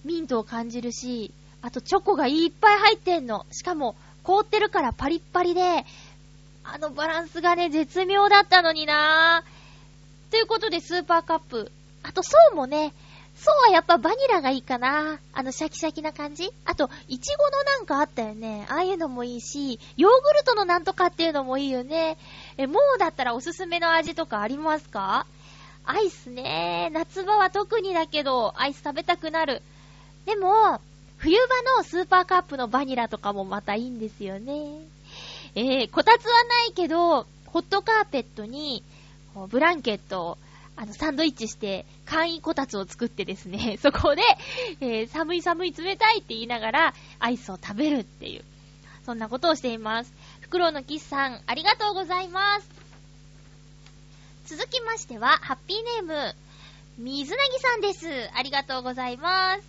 [0.05, 3.47] ミントを感じるし、あとチョコがいっぱい入ってんの。
[3.53, 5.85] しかも、凍ってるからパリッパリで、
[6.65, 10.31] あのバランスがね、絶妙だったのになぁ。
[10.31, 11.71] ということで、スーパーカップ。
[12.03, 12.93] あと、爽もね、
[13.37, 15.19] 爽はやっぱバニラがいいかな。
[15.33, 18.67] あのシャキシャキな感じあと、イチゴのなんかあったよね。
[18.71, 22.17] ああいうのもいいし、ヨーグルトのなんとかっていうのもいいよね。
[22.57, 25.27] え、 MOWだったらおすすめの味とかありますか？
[25.87, 26.91] アイスね。
[26.93, 29.63] 夏場は特にだけど、アイス食べたくなる。
[30.25, 30.81] でも、
[31.19, 34.81] 冬場のスーパーカップのバニラとかもまたいいんですよね。
[35.55, 38.83] えー、こたつはないけど、ホットカーペットに、
[39.49, 40.39] ブランケットを、
[40.77, 44.23] あの、サンドイッチして、簡易こたつを作ってですね、 そこで、
[44.81, 48.45] えー、寒い寒い冷たいって言いながら、アイスを食べるっていう、
[49.05, 50.13] そんなことをしています。
[50.41, 52.74] フクロウのキスさん、ありがとうございます。
[54.47, 56.35] 続きましては、ハッピーネーム、
[56.99, 58.31] 水なぎさんです。
[58.35, 59.63] ありがとうございます。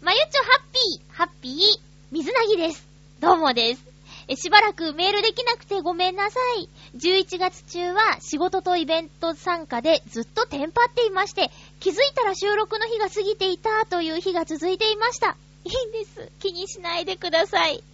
[0.00, 1.80] まゆちょハッピー、ハッピー、
[2.10, 2.86] 水なぎです。
[3.20, 3.84] どうもです。
[4.34, 6.70] しばらくメールできなくてごめんなさい。
[6.96, 15.36] 11月中は仕事とイベント参加でずっとテンパっていまして、気づいたら収録の日が過ぎていたという日が続いていました。
[15.64, 16.32] いいんです。
[16.40, 17.84] 気にしないでください。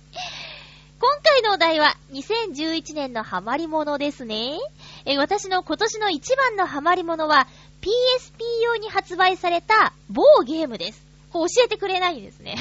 [1.05, 4.57] 今回のお題は2011年のハマり物ですね。
[5.05, 7.47] え私の今年の一番のハマり物は
[7.83, 11.05] PSP 用に発売された某ゲームです。
[11.31, 12.57] こう教えてくれないんですね。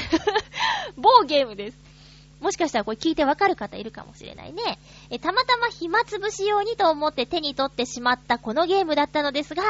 [0.97, 1.77] 某ゲームです。
[2.41, 4.77] もしかしたらこれ聞いてわかる方いるかもしれないね。
[5.10, 9.63] え、たまたま暇つぶし用にと思って手に取ってしまったこのゲームだったのですが、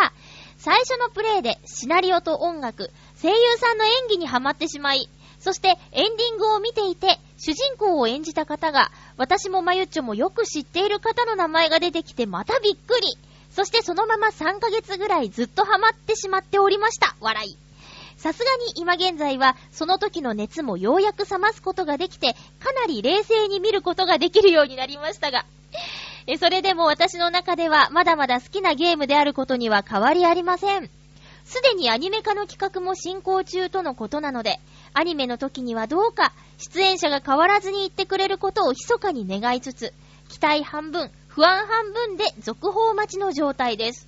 [0.57, 2.89] 最初のプレイでシナリオと音楽、
[3.21, 5.07] 声優さんの演技にハマってしまい、
[5.39, 13.17] そしてエンディングを見ていて、主人公を演じた方が、私もまゆっちょもよく知っている方の名前が出てきてまたびっくり。
[13.51, 17.17] そしてそのまま3ヶ月ぐらいずっとハマってしまっておりました。
[17.19, 17.57] 笑い。
[18.15, 25.45] さすがに今現在はその時の熱もようやく冷ますことができて、かなり冷静に見ることができるようになりましたが、
[26.27, 30.89] えそれでも私の中ではまだまだ好きなゲームであることには変わりありません。
[31.45, 34.59] すでにアニメ化の企画も進行中とのことなので、
[34.93, 39.93] アニメの時にはどうか出演者が変わらずに言ってくれることを密かに願いつつ、
[40.29, 44.07] 期待半分、不安半分で続報待ちの状態です。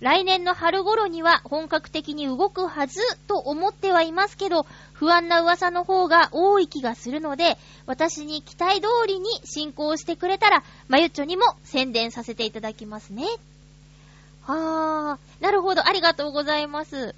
[0.00, 13.26] 来年の春頃には本格的に動くはずと思ってはいますけど、不安な噂の方が多い気がするので、私に期待通りに進行してくれたら、まゆっちょにも宣伝させていただきますね。
[14.42, 17.14] はー、なるほど、ありがとうございます。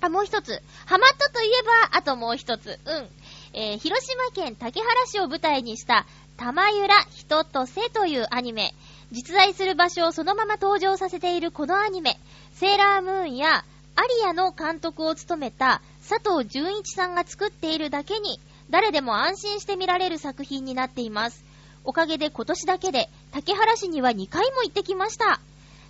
[0.00, 0.62] あ、もう一つ。
[0.86, 2.78] ハマったといえば、あともう一つ。
[2.84, 3.08] うん。
[3.52, 8.74] えー、広島県竹原市を舞台にした、玉ゆら人とせというアニメ。
[9.12, 12.18] 実在する場所をそのまま登場させているこのアニメ、
[12.54, 13.64] セーラームーンや
[13.96, 21.44] アリアの監督を務めた佐藤純一さんが作っているだけに、誰でも安心して見られる作品になっています。
[21.84, 25.40] おかげで今年だけで、竹原市には2回も行ってきました。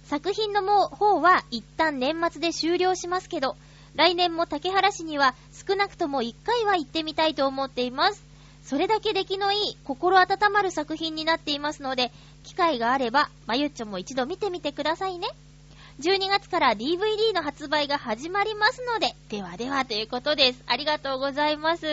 [0.04, 3.56] 作品のも方は一旦年末で終了しますけど、
[3.94, 8.24] 来年も竹原市には少なくとも1回は行ってみたいと思っています。
[8.62, 12.12] それだけ出来のいい、心温まる作品になっていますので、
[12.44, 15.28] 機会があれば、まゆっちょも一度見てみてくださいね。
[16.00, 20.62] 12月から DVD の発売が始まりますので、ではではということです。
[20.66, 21.86] ありがとうございます。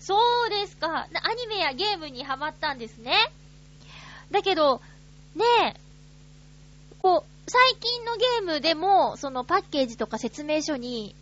[0.00, 1.06] そうですか。
[1.22, 3.12] アニメやゲームにハマったんですね。
[4.30, 4.80] だけど、
[5.36, 5.80] ねえ、
[7.02, 11.16] こう、最近のゲームでも、そのパッケージとか説明書に、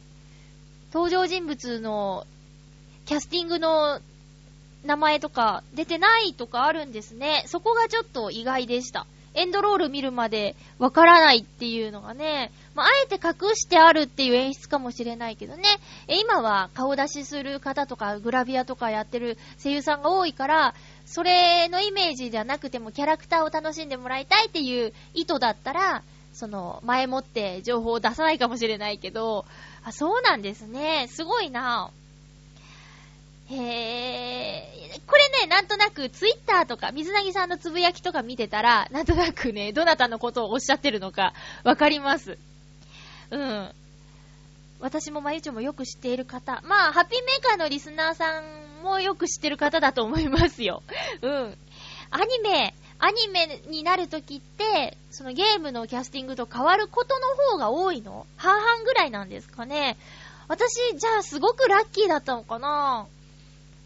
[0.93, 2.27] 登場人物の
[3.07, 4.01] キャスティングの
[4.85, 7.45] 名前とか出てないとかあるんですね。
[7.47, 9.07] そこがちょっと意外でした。
[9.33, 15.62] エンドロール見るまでわからないっていうのがね、まあ、あえて隠してあるっていう演出かもしれないけどね、
[16.09, 20.75] え今は顔出しする方とかグラビアとかやってる声優さんが多いから、
[21.07, 26.03] それのイメージじゃなくてもキャラクターを楽しんでもらいたいっていう意図だったら、
[26.38, 29.44] その、前もって情報を出さないかもしれないけど、
[29.83, 31.09] あ、そうなんですね。
[31.09, 31.90] すごいな
[33.51, 35.01] へー。
[35.05, 42.38] これね、なんとなくツイッターとか、水なぎさんのつぶやきとか見てたら、なんとなくね、どなたのことをおっしゃってるのか、わかります。
[43.33, 43.72] うん。
[44.79, 46.62] 私もまゆちょもよく知っている方。
[46.62, 50.85] まあ、ハッピーメーカーのリスナーさんもよく知ってる方だと思いますよ。
[51.20, 51.59] うん。
[52.11, 58.26] アニメ、アニメになるときって、そのゲームのキャスティングと変わることの方が多いの？
[58.36, 59.96] 半々ぐらいなんですかね。
[60.49, 63.07] 私、じゃあすごくラッキーだったのかな？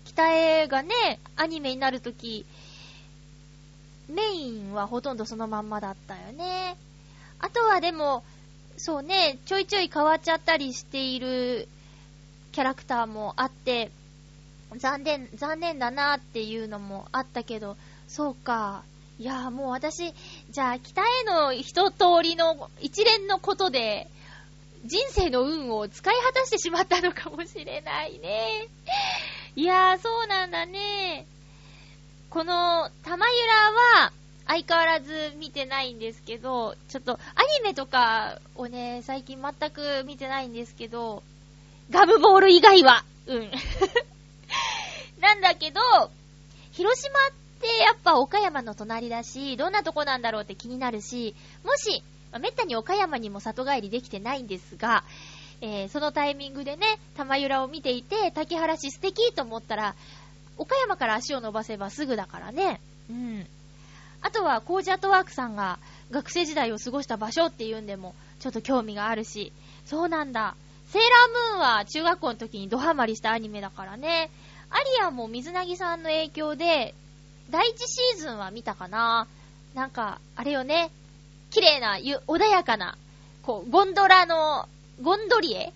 [0.06, 2.46] 北絵がね、アニメになるとき、
[4.08, 6.76] メインはほとんどそのまんまだったよね。
[7.38, 8.24] あとはでも、
[8.78, 11.68] そうね、ちょいちょい変わっちゃったりしている
[12.52, 13.90] キャラクターもあって、
[14.76, 17.76] 残念、残念だなっていうのもあったけど、
[18.08, 18.84] そうか。
[19.22, 20.12] いやもう私、
[20.50, 24.08] じゃあ北への一通りの一連のことで、
[24.84, 28.66] 人生の運を使い果たしてしまったのかもしれないね。
[29.54, 31.24] いやー、そうなんだね。
[32.30, 34.12] この、玉ゆらは、
[34.48, 41.22] 相変わらず見てないんですけど、ちょっと、アニメとかをね、最近全く見てないんですけど、
[41.90, 43.52] ガムボール以外は、うん。
[45.22, 45.80] なんだけど、
[46.72, 47.32] 広島っ
[47.62, 51.34] てやっぱ岡山の隣だし、どんなとこなんだろうって気になるし、
[51.64, 52.02] もし、
[52.32, 55.04] まあ、めったに岡山にも里帰りできてないんですが、
[55.60, 59.94] えー、そのタイミングでね、玉ゆらを見ていて、竹原市素敵と思ったら、
[60.58, 62.80] 岡山から足を伸ばせばすぐだからね。
[63.08, 63.46] うん。
[64.20, 65.78] あとは、コージアットワークさんが
[66.10, 69.52] 学生時代を過ごした場所っていうんでも、ちょっと興味があるし、
[69.86, 70.56] そうなんだ。
[70.88, 74.30] セーラームーンは中学校の時にドハマりしたアニメだからね。
[74.68, 76.94] アリアも水なぎさんの影響で、
[77.52, 79.28] 第一シーズンは見たかな
[79.74, 80.90] なんか、あれよね。
[81.50, 82.96] 綺麗な、穏やかな、
[83.42, 84.66] こう、ゴンドラの、
[85.02, 85.72] ゴンドリエ？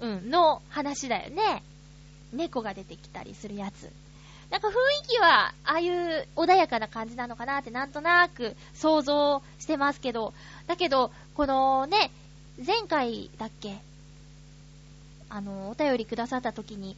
[0.00, 1.64] うん、の話だよね。
[2.32, 3.90] 猫が出てきたりするやつ。
[4.50, 4.74] なんか雰囲
[5.08, 10.32] 気は、ああいう穏やかな感じなのかなってなんとなく想像してますけど、
[10.68, 12.12] だけど、このね、
[12.64, 13.78] 前回だっけ？
[15.28, 16.96] あの、お便りくださった時に、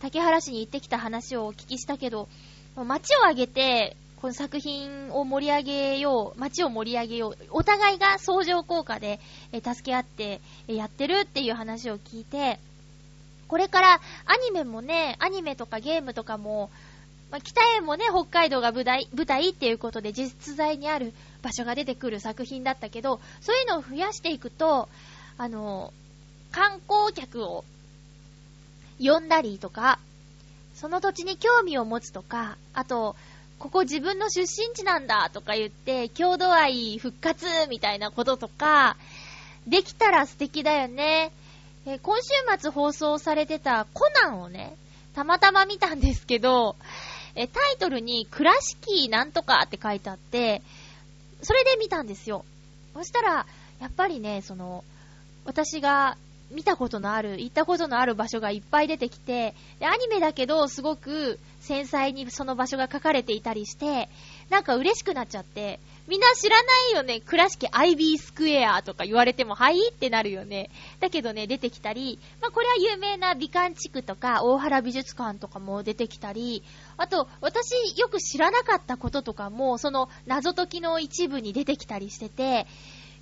[0.00, 2.28] 竹原市に行ってきた話をお聞きしたけど、
[2.76, 9.20] 街を挙げて、この作品を盛り上げよう、街を盛り上げよう、お互いが相乗効果で、
[9.52, 12.58] え助け合って、えやってるっていう話を聞いて、
[13.48, 16.70] これからアニメもね、アニメとかゲームとかも、
[17.30, 21.12] まあ、北へもね、北海道が舞台、舞台っていうことで実在にある
[21.42, 24.88] 場所が出てくる作品だったけど、そういうのを増やしていくと、
[25.36, 25.92] あの、
[26.50, 27.64] 観光客を
[29.00, 29.98] 呼んだりとか、
[30.82, 33.14] その土地に興味を持つとか、あと、
[33.60, 38.96] ここ自分の出身地なんだとか言って、郷土愛復活みたいなこととか、
[39.64, 41.30] できたら素敵だよね。
[41.86, 44.74] え今週末放送されてたコナンをね、
[45.14, 46.74] たまたま見たんですけど、
[47.36, 50.62] えタイトルに倉敷なんとかって書いてあって、
[51.42, 52.44] それで見たんですよ。
[52.94, 53.46] そしたら、
[53.78, 54.82] やっぱりね、その、
[55.44, 56.16] 私が
[56.52, 64.08] 見たことのある、行ったことのある場所がいっぱい出てきて、で、アニメだけど、すごく繊細にその場所が書かれていたりして、
[64.50, 69.90] なんか嬉しくなっちゃって、みんな知らないよね、倉敷アイビースクエアとか言われても、はい？
[69.90, 70.68] ってなるよね。
[71.00, 76.62] だけどね、出てきたり、まあ、これは有名な美観地区とか、大原美術館とかも出てきたり、
[76.96, 82.66] あと、私よく知らなかったこととかも、その謎解きの一部に出てきたりしてて、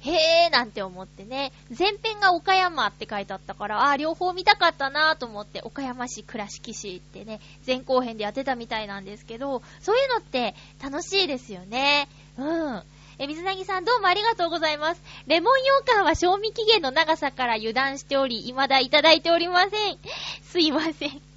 [0.01, 12.09] へーなんて思ってね、前編が岡山って書いてあったから、あー、両方見たかったなーと思って、岡山市倉敷市ってね、前後編でやってたみたいなんですけど、そういうのって楽しいですよね。
[12.39, 12.83] うん。
[13.19, 15.03] え、水なぎさんどうもありがとうございます。
[15.27, 19.99] レモン羊羹は賞味期限の長さから油断しており、未だいただいておりません。
[20.45, 21.30] すいません。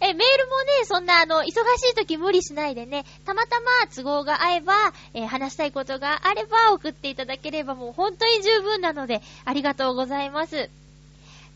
[0.00, 1.50] え、メールもね、そんなあの、忙し
[1.90, 4.74] い時無理しないでね、たまたま都合が合えば、
[5.12, 10.70] えー、話したいことがあれば送っていただければもう本当に十分なので、ありがとうございます。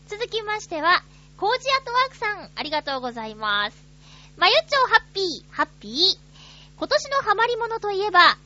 [0.07, 1.03] 続きましては、
[1.37, 3.77] コージアトワークさん、ありがとうございます。
[4.37, 6.17] まゆっちょハッピー、ハッピー。
[6.77, 8.37] 今年のハマり物といえば、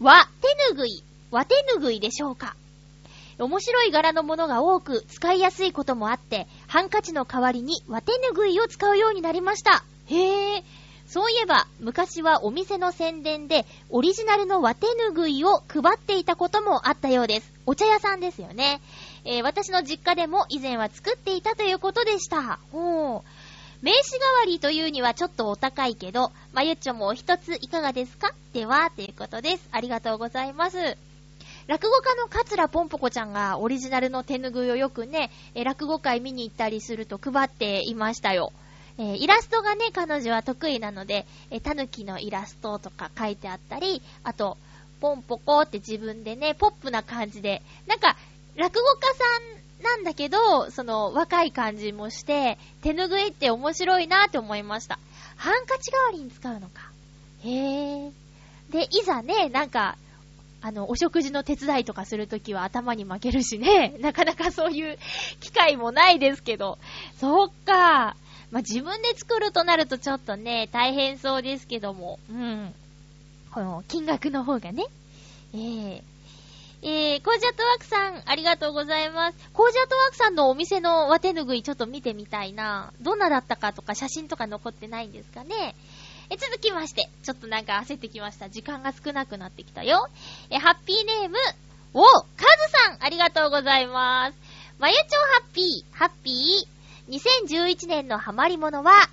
[0.00, 2.56] 和手ぬぐい、和手ぬぐいでしょうか。
[3.38, 9.84] 面白い柄のものが多く使いやすいこともあって、ハンカチの代わりに綿手ぬぐいを使うようになりました。
[10.06, 10.62] へぇ。
[11.06, 17.52] そういえば、昔はお店の宣伝で、オリジナルの綿手ぬぐいを配っていたこともあったようです。
[17.64, 18.80] お茶屋さんですよね。
[19.24, 22.58] えー、私の実家でも以前は作っていたということでした。
[22.72, 23.84] ほう。
[23.84, 28.32] 名刺代わりというにはちょっとお高いけど、まゆっちょもお一ついかがですか？
[28.52, 29.68] では、ということです。
[29.70, 30.96] ありがとうございます。
[31.66, 38.52] 落語家の桂ぽんぽこちゃんがオリジナルの手ぬぐいをよくね、え落語会見に行ったりすると配っていましたよ。
[38.98, 44.56] えー、イラストがね、彼女は得意なので、えー、タヌキのイラストとか書いてあったり、あと、
[45.00, 48.16] ポンポコって自分でね、ポップな感じで、なんか、
[48.56, 49.24] 落語家さ
[49.80, 54.98] んなんだけど、その、若い感じもして、手ぬぐいって面白いなって思いました。
[55.36, 56.90] ハンカチ代わりに使うのか。
[57.44, 58.12] へぇー。
[58.70, 59.98] で、いざね、なんか、
[60.66, 64.98] あの、お食事の手伝いとかするときは頭に負けるしね、 なかなかそういう
[65.38, 66.78] 機会もないですけど、
[67.20, 68.16] そっか。
[68.50, 72.74] まあ、自分で作るとなるとちょっとね、大変そうですけども、うん。
[73.52, 74.86] この、金額の方がね。
[75.54, 76.02] えー、
[76.82, 79.38] えー、コージャットワークさん、ありがとうございます。
[79.52, 82.92] コージャットワークさんのお店のわてぬぐいちょっと見てみたいな。
[83.00, 85.76] どんなだったかとか写真とか残ってないんですかね。
[86.28, 88.48] え、続きまして、ちょっとなんか焦ってきました。
[88.48, 90.08] 時間が少なくなってきたよ。
[90.50, 91.36] え、ハッピーネーム、
[91.94, 94.36] おカズさんありがとうございます。
[94.78, 96.76] まゆちょハッピー、ハッピー。
[97.08, 99.08] 2011年のハマり物は、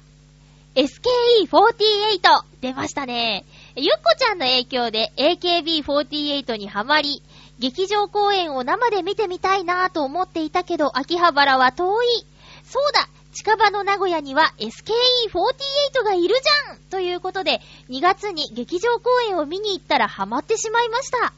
[0.75, 3.45] SKE48 出ましたね。
[3.75, 7.21] ゆっこちゃんの影響で AKB48 にハマり、
[7.59, 12.25] 劇場公演を生で見てみたいなぁと思っていたけど、秋葉原は遠い。
[12.65, 21.33] そうだ近場の名古屋には SKE48 がいるじゃんということで、2月に劇場公演を見に行ったらハマってしまいました。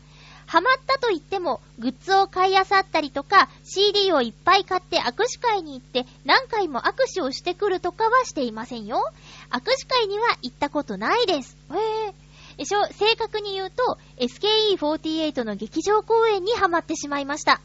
[0.45, 9.09] ハマったと言っても、グッズを買い漁ったりとか、CD をいっぱい買って握手会に行って何回も握手をしてくるとかはしていませんよ。
[9.49, 11.57] 握手会には行ったことないです。
[11.71, 12.13] へぇ
[12.57, 17.59] 正確に言うと、SKE48 の劇場公演にハマってしまいました。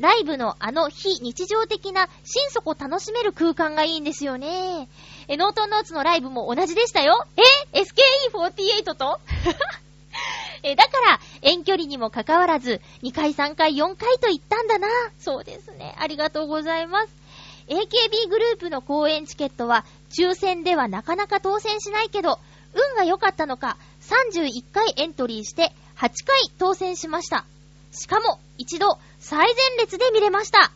[0.00, 4.88] ライブのあの非日常的な心底楽しめる空間がいいんですよね。
[5.28, 7.26] え、ノートンノーツのライブも同じでしたよ。
[7.36, 7.42] え
[7.78, 9.20] ?SKE48 と？
[10.64, 14.88] え、だから、遠距離にもかかわらず、2回3回4回と言ったんだな。
[15.18, 15.94] そうですね。
[15.98, 17.08] ありがとうございます。
[17.68, 22.38] AKB グループの公演チケットは、抽選ではなかなか当選しないけど、
[22.74, 26.12] 運が良かったのか、31回エントリーして、8回
[26.58, 27.44] 当選しました。
[27.92, 30.70] しかも、一度、最前列で見れました。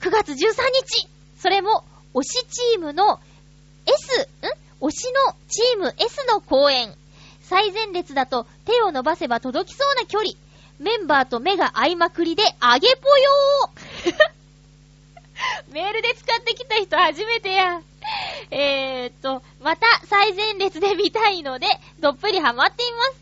[0.00, 1.08] 9月13日
[1.38, 3.20] それも、推しチームの
[3.86, 4.86] S、ん？
[4.86, 6.94] 推しのチーム S の公演。
[7.42, 10.32] 最前列だと手を伸ばせば届きそうな距離。
[10.78, 17.80] メンバーと目が合いまくりで、あげぽよー メールで使ってきた人初めてや。
[18.50, 21.66] えーっと、また最前列で見たいので、
[22.00, 23.17] どっぷりハマっています。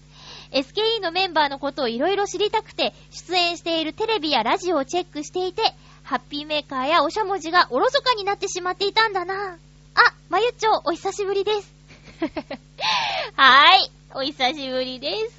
[0.57, 5.63] SKE のメンバーのことをいろいろ知りたくて、出演しているテレビやラジオをチェックしていて、
[6.03, 9.59] ハッピーメーカーやおしゃもじがおろそかになってしまっていたんだな。
[9.95, 11.73] あ、まゆっちょ、お久しぶりです。
[13.37, 15.37] はーい、お久しぶりです。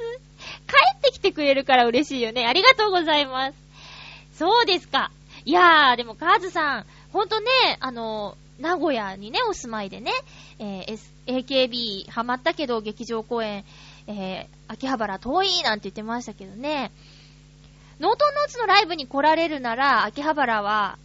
[0.67, 2.45] 帰ってきてくれるから嬉しいよね。
[2.45, 3.57] ありがとうございます。
[4.37, 5.09] そうですか。
[5.45, 7.47] いやー、でもカーズさん、ほんとね、
[7.79, 10.11] あの、名古屋にね、お住まいでね、
[10.59, 13.63] えー、S、AKB ハマったけど劇場公演
[14.07, 16.91] えー、秋葉原遠いなんて言ってましたけどね。
[17.99, 20.97] ノートンノーツのライブに来られるなら、秋葉原は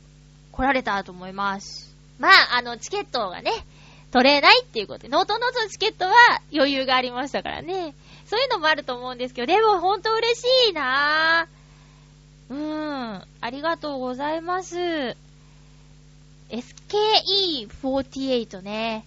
[0.52, 1.92] 来られたと思います。
[2.18, 3.50] まあ、あの、チケットがね、
[4.12, 6.12] 取れないっていうことで、ノートンノーツのチケットは
[6.52, 7.94] 余裕がありましたからね。
[8.26, 12.52] そういうのもあると思うんですけど、でもほんと嬉しいなぁ。
[12.52, 15.16] うーん、ありがとうございます。
[16.50, 19.06] SKE48 ね。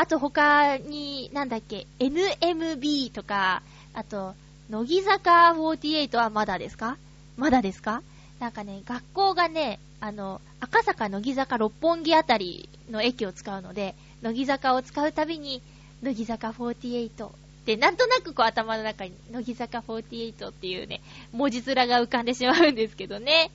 [0.00, 3.60] あと他に、なんだっけ、NMB とか、
[3.92, 4.32] あと、
[4.70, 6.96] 乃木坂48はまだですか？
[7.36, 8.00] まだですか？
[8.38, 15.60] なんかね、学校がね、あの、赤坂乃木坂六本木あたりの駅を使うので、乃木坂を使うたびに、
[16.02, 17.30] 乃木坂48っ
[17.66, 23.50] てなんとなくこう頭の中に乃木坂48っていうね、文字面が浮かんでしまうんですけどね。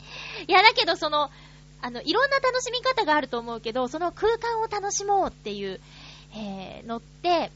[0.47, 1.31] いや、だけどその、
[1.81, 5.79] あの、いろんな楽しみ方があると思うけど、その空間を楽しもうっていう、
[6.35, 7.51] えー、乗って、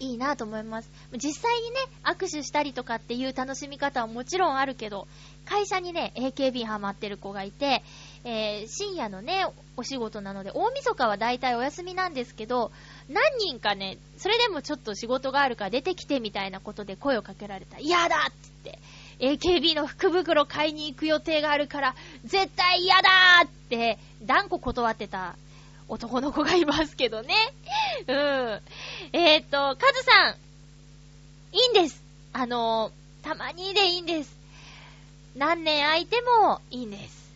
[0.00, 0.90] いいなと思います。
[1.12, 5.06] 実際にね、握手したりとかっていう楽しみ方はもちろんあるけど、
[5.44, 7.82] 会社にね、AKB ハマってる子がいて、
[8.24, 12.70] えー、深夜のね、お仕事なので、大晦日は大体お休みなんですけど、
[13.08, 17.78] 何人かね、それでもちょっと仕事があるから出てきてみたいなことで声をかけられた。
[17.78, 18.78] 嫌だって
[19.18, 23.10] 言って、AKB の福袋買いに行く予定があるから、絶対嫌だ
[23.44, 25.34] って、断固断ってた
[25.88, 27.34] 男の子がいますけどね。
[28.06, 28.62] うん。
[29.12, 30.36] えー、っと、カズさん、
[31.52, 32.02] いいんです。
[32.32, 34.36] あの、たまにでいいんです。
[35.34, 37.28] 何年空いてもいいんです。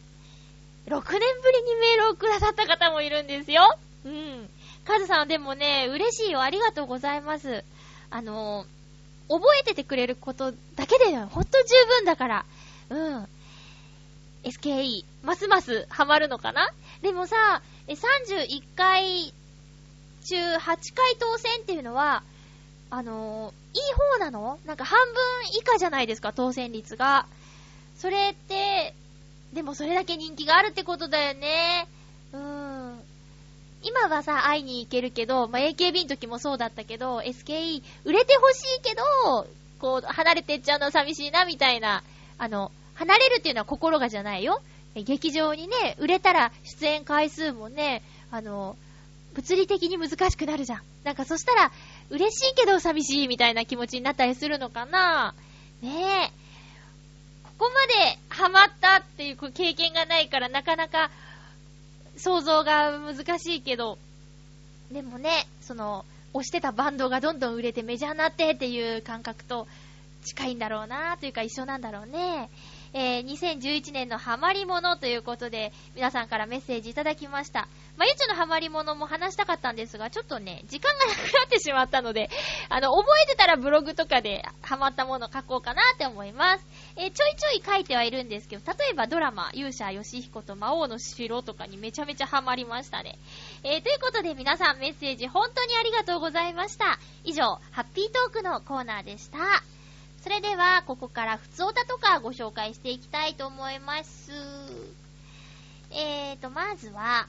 [0.87, 1.17] 6年ぶ
[1.53, 3.79] りにメールをくださった方もいるんですよ。
[4.05, 4.49] うん。
[4.85, 6.43] カズさんでもね、嬉しいよ。
[6.43, 7.65] ありがとうございます。
[8.11, 8.67] あの、
[9.29, 12.45] 覚えててくれることだけでほんと十分だから。
[12.91, 13.29] うん。
[14.45, 19.33] SKE、ますますハマるのかなでもさ、31回
[20.25, 20.59] 中8
[20.95, 22.23] 回当選っていうのは、
[22.91, 24.59] あのー、いい方なの？
[24.67, 25.17] なんか半分
[25.59, 27.27] 以下じゃないですか、当選率が。
[27.97, 28.95] それって、
[29.53, 31.89] でもそれだけ人気があるってことだよね。
[32.33, 33.01] うーん。
[33.83, 39.47] 今はさ、会いに行けるけど、まあ、AKB の時もそうだったけど、SKE 売れてほしいけど、
[39.81, 42.05] こう、離れてっちゃうの寂しいな、みたいな。
[42.39, 44.63] あの、離れるっていうのは心がじゃないよ。
[44.95, 48.77] 劇場にね、売れたら出演回数もね、あの、
[49.35, 50.83] 物理的に難しくなるじゃん。
[51.05, 51.73] なんかそしたら、
[52.11, 55.35] 嬉しいけど寂しいみたいな気持ちになったりするのかな
[55.81, 55.91] ね
[56.27, 56.33] え。
[57.59, 61.11] ここまでハマったっていう経験がないからなかなか
[62.17, 63.99] 想像が難しいけど、
[64.91, 69.67] でもね、その、推してたバンドがどんどん売れてメジャーになってっていう感覚と
[70.25, 72.49] 近いんだろうなというか一緒なんだろうね。
[72.95, 77.69] えー、2011年のハマりものということで、皆さんからメッセージいただきました。
[77.97, 82.29] まゆうちょのハマりものも話したかったんですが、ちょっとね、時間がなくなってしまったので、
[82.69, 86.67] あの、覚えてたらブログとかでハマったもの書こうかなって思います。
[86.97, 93.19] えー、ちょいちょい書いてはいるんですけど、例えばドラマ、勇者ヨシヒコと魔王の城とかにめちゃめちゃハマりましたね。
[93.63, 96.99] えー、ということで皆さんメッセージ本当にありがとうございました。
[97.25, 99.39] 以上、ハッピートークのコーナーでした。
[100.23, 104.31] それでは、ここから普通歌とかご紹介していきたいと思います。
[105.91, 107.27] えーと、まずは、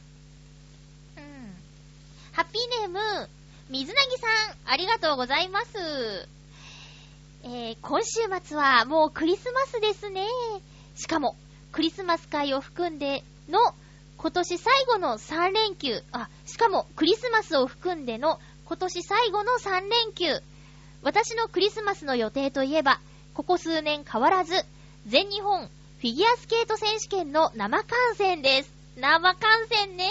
[1.18, 1.54] うん。
[2.34, 3.30] ハッピーネーム、
[3.70, 4.28] 水なぎさ
[4.68, 6.30] ん、ありがとうございます。
[7.46, 10.28] えー、今週末はもうクリスマスですね。
[10.96, 11.36] しかも、
[11.72, 13.60] クリスマス会を含んでの
[14.18, 20.44] 今年最後の3連休、あ、しかもクリスマスを含んでの今年最後の3連休。
[21.04, 23.02] 私のクリスマスの予定といえば、
[23.34, 24.54] ここ数年変わらず、
[25.06, 28.72] 全日本フィギュアスケート選手権の生観戦です。
[28.96, 30.10] 生観戦ね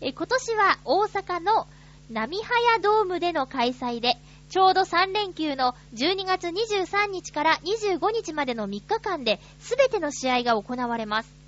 [0.00, 0.12] え。
[0.12, 1.66] 今年は大阪の
[2.10, 4.16] 波早ドームでの開催で、
[4.48, 11.38] ちょうど3連休の12月23日から25日までの3日間で全ての試合が行われます。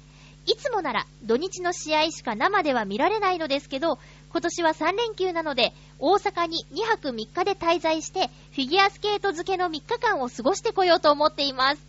[0.47, 3.99] いつもなら土日の試合しか生では見られないのですけど、
[4.33, 11.83] 今年は3連休なので、大阪に2泊3日で滞在して、フィギュアスケート漬けの3日間を過ごしてこようと思っています。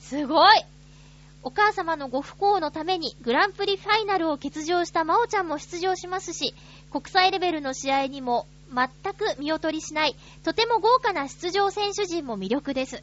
[0.00, 0.64] すごい
[1.44, 6.54] お母様のご不幸のためにグランプリファイナルを欠場したまおちゃんも出場しますし、
[6.90, 13.02] 国際レベルの試合にも全く見劣りしない、とても豪華な出場選手陣も魅力です。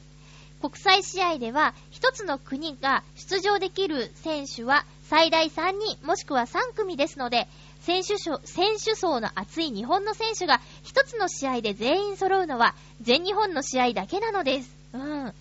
[0.62, 7.48] 国際試合では一つの国が出場できる選手は最大3人もしくは3組ですので、
[7.82, 14.70] 選手選手層の厚い日本の選手が一つの試合で全員揃うのは全日本の試合だけなのです。
[14.94, 15.34] うん。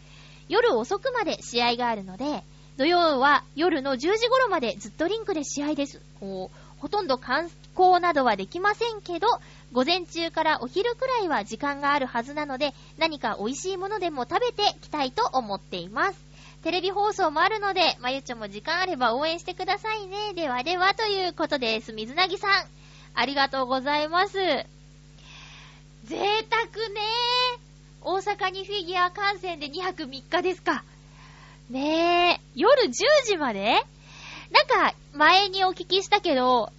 [0.49, 2.43] 夜遅くまで試合があるので、
[2.79, 6.01] 土曜は夜の10時頃までずっとリンクで試合です。
[6.21, 6.51] ほ
[6.89, 9.27] とんど観光などはできませんけど、
[9.73, 16.28] 午前中からお昼くらいは時間があるはずなので、何か美味しいものでも食べてきたいと思っています。
[16.63, 20.35] テレビ放送もあるので、まゆちょも時間あれば応援してくださいね。
[20.35, 21.93] ではではということです。
[21.93, 22.51] 水なぎさん、
[23.15, 24.35] ありがとうございます。
[24.35, 24.67] 贅
[26.07, 27.01] 沢ね
[28.01, 30.83] 大阪にフィギュア観戦で2泊3日ですか。
[31.71, 32.93] ねえ、夜10
[33.27, 33.75] 時まで？
[34.51, 36.73] なんか、前にお聞きしたけど、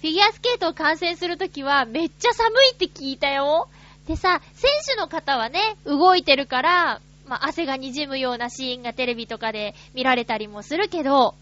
[0.00, 3.68] フィギュアスケートを観戦するときはめっちゃ寒いって聞いたよ。
[4.06, 7.00] でさ、選手の方はね、動いてるから、
[7.30, 11.36] まあ、汗が滲むようなシーンがテレビとかで見られたりもするけど、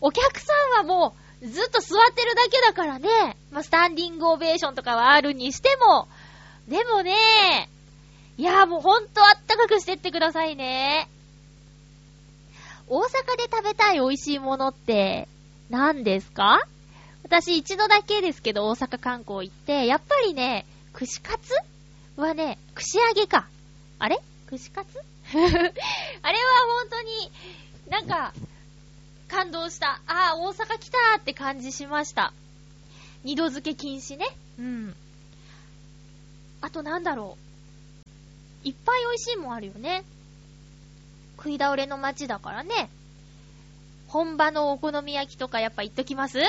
[0.00, 6.06] お客さんはもうずっと座ってるだけだからね、まあ、スタンディングオベーションとかはあるにしても、
[6.68, 7.68] でもね、
[8.38, 11.08] いやもうほんとあったかくしてってくださいね。
[12.86, 15.26] 大阪で食べたい美味しいものって
[15.70, 16.60] 何ですか？
[17.24, 21.52] 私一度だけですけど大阪観光行って、やっぱりね、串カツ
[22.16, 23.48] はね、串揚げか。
[23.98, 24.20] あれ？
[24.46, 25.00] 串カツ？
[25.34, 25.72] あれは
[26.80, 27.30] 本当に、
[27.90, 28.32] なんか、
[29.28, 30.00] 感動した。
[30.06, 32.32] ああ、大阪来たーって感じしました。
[33.24, 34.26] 二度漬け禁止ね。
[34.58, 34.96] うん。
[36.60, 37.36] あとなんだろ
[38.64, 38.68] う。
[38.68, 40.04] いっぱい美味しいもんあるよね。
[41.36, 42.88] 食い倒れの街だからね。
[44.08, 46.38] 本場のお好み焼きとかやっぱ行っときます？
[46.38, 46.44] う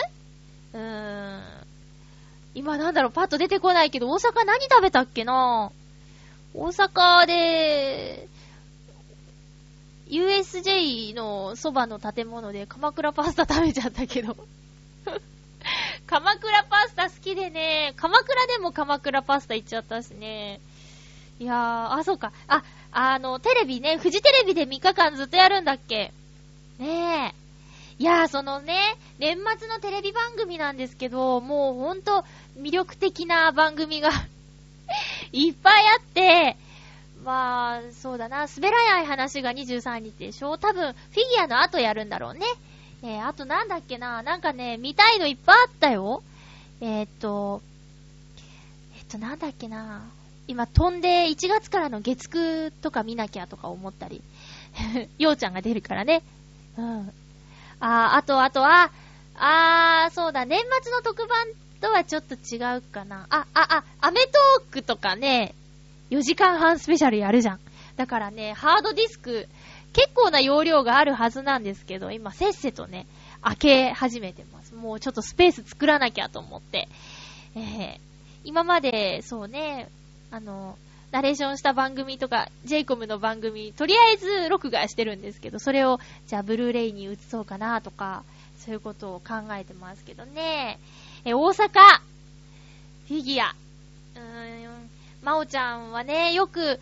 [0.77, 1.43] ーん。
[2.53, 5.71] 今なんだろう、パッと出てこないけど、大阪何食べたっけな？
[6.53, 8.27] 大阪で、
[10.09, 14.37] USJ のそばの建物で鎌倉パスタ食べちゃったけど
[16.07, 20.59] 鎌倉パスタ好きでね、鎌倉でも鎌倉パスタ行っちゃったしね。
[21.39, 22.31] いやー、あ、そうか。
[22.47, 26.13] あ、あの、テレビね、フジテレビで3日間ずっとやるんだっけ
[26.79, 27.47] ねえ。
[27.99, 32.23] いやー、そのね、年末のテレビ番組なんですけど、もうほんと
[32.57, 34.09] 魅力的な番組が
[35.33, 36.57] いっぱいあって、
[37.23, 40.57] まあ、そうだな、滑らない話が23日でしょ？
[40.57, 42.45] 多分、フィギュアの後やるんだろうね。
[43.03, 46.23] えー、あとなんだっけな、なんかね、見たいのいっぱいあったよ。
[46.81, 47.61] えー、っと、
[48.97, 50.03] えっと、なんだっけな？
[50.47, 54.21] 今、飛んで1月からの月9とか見なきゃとか思ったり。
[55.19, 56.23] ようちゃんが出るからね。
[56.77, 57.11] うん。
[57.79, 58.91] ああと、あとは、
[59.35, 61.47] あー、そうだ、年末の特番
[61.81, 63.27] とはちょっと違うかな。
[63.29, 65.53] あ、あ、あ、アメトークとかね、
[66.09, 67.59] 4時間半スペシャルやるじゃん。
[67.95, 69.47] だからね、ハードディスク、
[69.93, 73.07] 結構な容量があるはずなんですけど、今せっせとね、
[73.41, 74.75] 開け始めてます。
[74.75, 76.87] もうちょっとスペース作らなきゃと思って。
[77.55, 77.99] えー、
[78.43, 79.89] 今まで、そうね、
[80.31, 80.77] あの、
[81.11, 88.23] ナレーションした番組とか、j イコムの番組、とりあえず録画してるんですけど、それを、じゃあ、ブルーレイに移そうかなとか、
[88.59, 90.79] そういうことを考えてますけどね。
[91.23, 91.69] え、大阪、
[93.07, 93.55] フィギュア。
[94.15, 94.56] うーん、
[95.27, 96.79] まおちゃんはね、よく、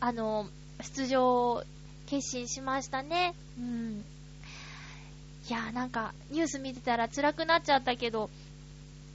[0.00, 0.48] あの、
[0.80, 1.62] 出場、
[2.06, 3.34] 決心しましたね。
[3.58, 4.02] うん。
[5.46, 8.30] いやーなんか、ニュース見てたら辛くなっちゃったけど、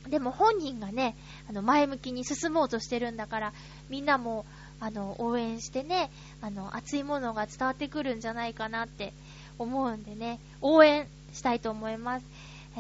[0.08, 1.16] でも本人がね、
[1.50, 3.54] あの、前向きに進もうとしてるんだから、
[3.90, 4.46] みんなも、
[4.80, 6.12] あの、応援してね、
[6.42, 9.12] あの、熱いものが伝わってくるんじゃないかなって
[9.58, 12.26] 思うんでね、応援したいと思います。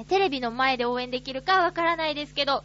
[0.09, 2.63] テレビの前で応援できるかわからないですけど、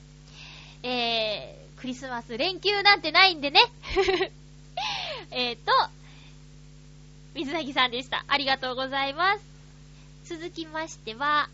[0.82, 3.60] えー、クリスマス連休なんてないんでね。
[5.32, 5.72] えっと、
[7.34, 8.24] 水なぎさんでした。
[8.28, 9.42] ありがとうございます。
[10.26, 11.48] 続きましては、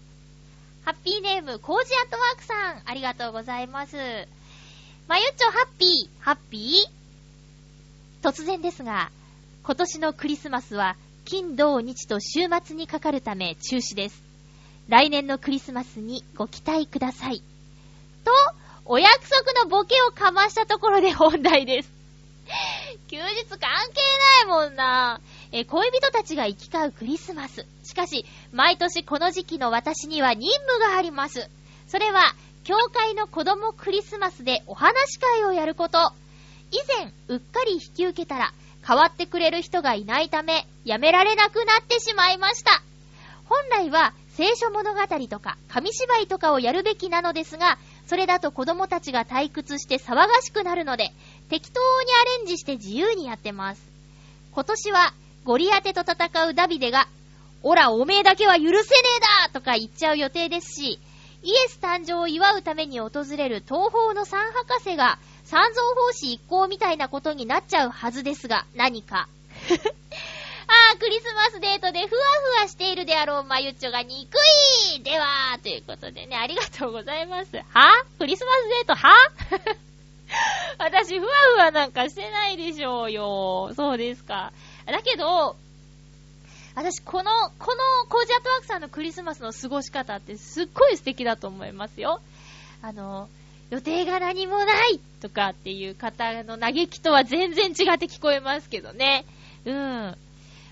[0.84, 3.96] ハッピーネーム、コージアットワークさん、ありがとうございます。
[5.06, 8.28] まゆっちょハッピー、ハッピー？
[8.28, 9.10] 突然ですが、
[9.62, 14.22] 今年のクリスマスは、金土日と週末にかかるため中止です。
[14.88, 17.42] 来年のクリスマスにご期待ください。
[18.26, 18.30] と、
[18.90, 21.92] お約束のボケをかましたところで本題です。
[23.08, 25.20] 休日関係ないもんな。
[25.52, 27.66] え恋人たちが行き交うクリスマス。
[27.84, 31.50] しかし、毎年この時期の私には任務があります。
[31.86, 32.34] それは、
[32.64, 36.12] 教会の子供クリスマスでお話会をやること。
[36.70, 38.54] 以前、うっかり引き受けたら、
[38.86, 42.82] 代わってくれる人がいないため、やめられなくなってしまいました。
[43.50, 47.76] 本来は、聖書物語とか、紙芝居とかをやるべきなのですが、
[48.08, 51.12] それだと子供たちが退屈して騒がしくなるので、
[51.50, 53.82] 適当にアレンジして自由にやってます。
[54.52, 55.12] 今年は、
[55.44, 57.06] ゴリアテと戦うダビデが、
[57.62, 58.76] オラ、おめえだけは許せね
[59.18, 60.98] えだとか言っちゃう予定ですし、
[61.42, 69.28] イエス誕生を祝うために訪れる東方の三博士が、三蔵法師一行みたいなことになっちゃうはずですが、何か。
[70.68, 72.22] あー、クリスマスデートでふわ
[72.58, 74.36] ふわしているであろうまゆっちょが憎
[74.96, 77.56] いではということでね、ありがとうございます。
[77.56, 78.04] は？
[78.18, 79.14] クリスマスデートは？
[80.78, 83.72] 私、ふわふわなんかしてないでしょうよ。
[83.74, 84.52] そうですか。
[84.84, 85.56] だけど、
[86.74, 92.20] 私、この、このコージアットワークさんのクリスマスの過ごし方ってすっごい素敵だと思いますよ。
[92.82, 93.28] あの、
[93.70, 99.24] 予定が何もないとかっていう方の嘆きとは全然違って聞こえますけどね。
[99.64, 100.16] うん。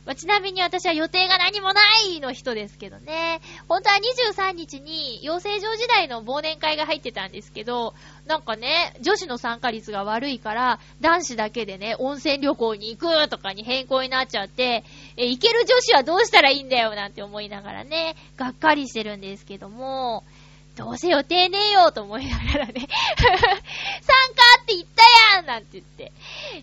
[0.07, 3.41] まあ、ちなみに私は予定が何もないの人ですけどね。
[3.69, 7.93] 本当は23日に養成所時代の忘年会が入ってたんですけど、
[8.25, 14.85] なんかね、女子の参加率が悪いから、男子だけでね、温泉旅行に行くとかに変更になっちゃって、
[15.17, 20.23] え、行ける女子はどうしたらいいんだよなんて思いながらね、がっかりしてるんですけども、
[20.77, 23.49] どうせ予定ねえよと思いながらね 参加
[24.63, 26.13] って言ったやんなんて言って。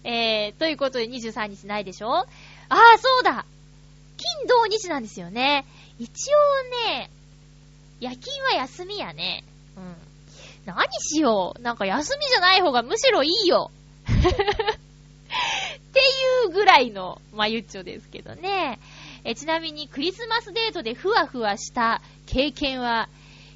[0.04, 2.28] えー、ということで23日ないでしょ？
[2.74, 3.46] ああ、そうだ
[4.18, 5.66] 金土日なんですよね。
[6.00, 6.38] 一応
[6.88, 7.12] ね、
[8.00, 9.44] 夜勤は休みやね。
[9.78, 9.96] うん。
[10.66, 11.62] 何しよう。
[11.62, 13.70] なんか休みじゃない方がむしろいいよ。
[14.10, 14.10] っ
[15.94, 18.80] ていうぐらいの、まゆっちょですけどね。
[19.24, 23.08] え、ちなみにクリスマスデートでふわふわした経験は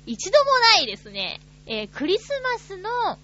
[0.06, 1.42] 一度もないですね。
[1.66, 3.18] えー、クリスマスの、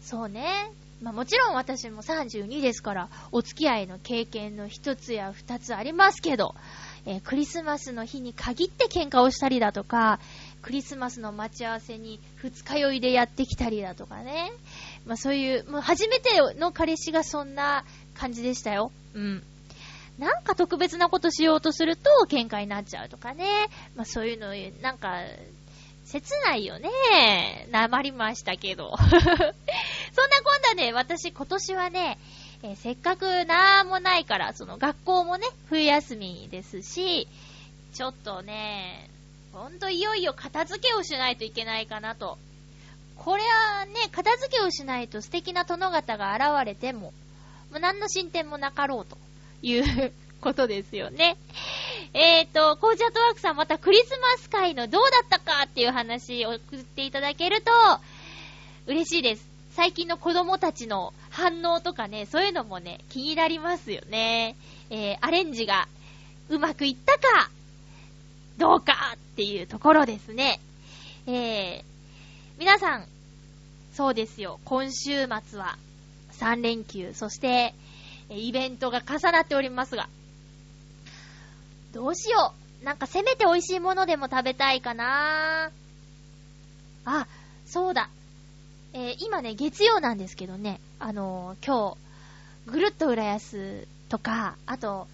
[0.00, 0.70] そうね、
[1.02, 6.54] まあもちろん私も32ですから、お付き合いの経験の一つや二つありますけど、
[7.04, 10.20] えー、クリスマスの日に限って喧嘩をしたりだとか、
[10.62, 14.52] クリスマスの待ち合わせに二日酔いでやってきたりだとかね。
[15.04, 17.84] まあそういう、もう初めての彼氏がそんな
[18.14, 18.92] 感じでしたよ。
[19.14, 19.42] うん。
[20.18, 23.46] なんか特別なことしようとすると喧嘩になっちゃうとかね。
[23.96, 25.16] まあそういうの、なんか、
[26.12, 26.90] 切ないよね。
[27.70, 28.94] なまりましたけど。
[29.00, 29.48] そんなこん
[30.62, 32.18] なで、私今年はね、
[32.62, 37.28] えー、せっかくなんもないから、その学校もね、冬休みですし、
[37.94, 39.08] ちょっとね、
[39.54, 42.36] ほんといよいよ片付けをしないといけないかなと。
[43.16, 47.12] これはね、片付けをしないと素敵な殿方が現れても、
[47.70, 49.16] もう何の進展もなかろうと
[49.62, 51.38] いうことですよね。
[52.14, 57.70] えっ、ー、と、コージャートワークさんまたクリスマス会のどうだったかっていう話を送っていただけると、
[58.86, 59.46] 嬉しいです。
[59.74, 64.56] 最近の子供たちの反応とかね、そういうのもね、気になりますよね。
[64.90, 65.88] えー、アレンジが
[66.50, 67.50] うまくいったか、
[68.58, 70.60] どうかっていうところですね。
[71.26, 71.84] えー、
[72.58, 73.06] 皆さん、
[73.94, 75.78] そうですよ、今週末は
[76.32, 77.74] 3連休、そして、
[78.28, 80.08] イベントが重なっておりますが、
[81.92, 82.84] どうしよう。
[82.84, 85.70] なんかせめて美味しいものでも食べたいかな
[87.04, 87.26] あ、
[87.66, 88.08] そうだ。
[88.94, 91.96] えー今ね、月曜なんですけどね、あのー今
[92.66, 95.06] 日、ぐるっと浦安とか、あと、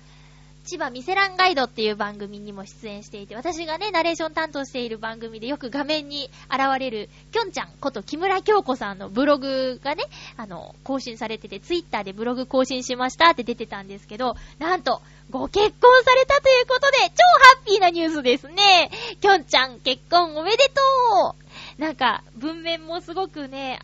[0.68, 10.04] 千葉ミセランガイドっていう番組にも出演していて、私がね、ナレーション担当している番組でよく画面に現れる、きょんちゃんこと木村京子さんのブログがね、
[10.36, 15.00] あの、更新されてて、ツイッターでブログ更新しましたって出てたんですけど、なんと、
[15.30, 18.90] ご結婚されたということで、超ハッピーなニュースですね。
[19.22, 21.34] きょんちゃん結婚おめでと
[21.78, 23.78] うなんか、文面もすごくね、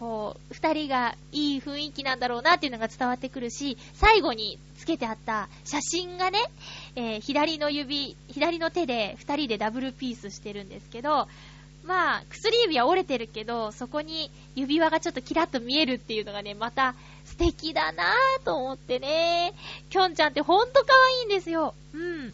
[0.00, 6.38] こう、二人がいい雰囲気なんだろうなっていうのが伝わってくるし、最後につけてあった写真がね、
[6.96, 11.28] えー左の指、左の手で二人でダブルピースしてるんですけど、
[11.84, 16.94] まあ、薬指は折れてるけど、そこに指輪がちょっとキラッと見えるっていうのがね、また
[17.24, 19.52] 素敵だなぁと思ってね。
[19.90, 21.74] きょんちゃんってほんと可愛いんですよ。
[21.92, 22.32] うん。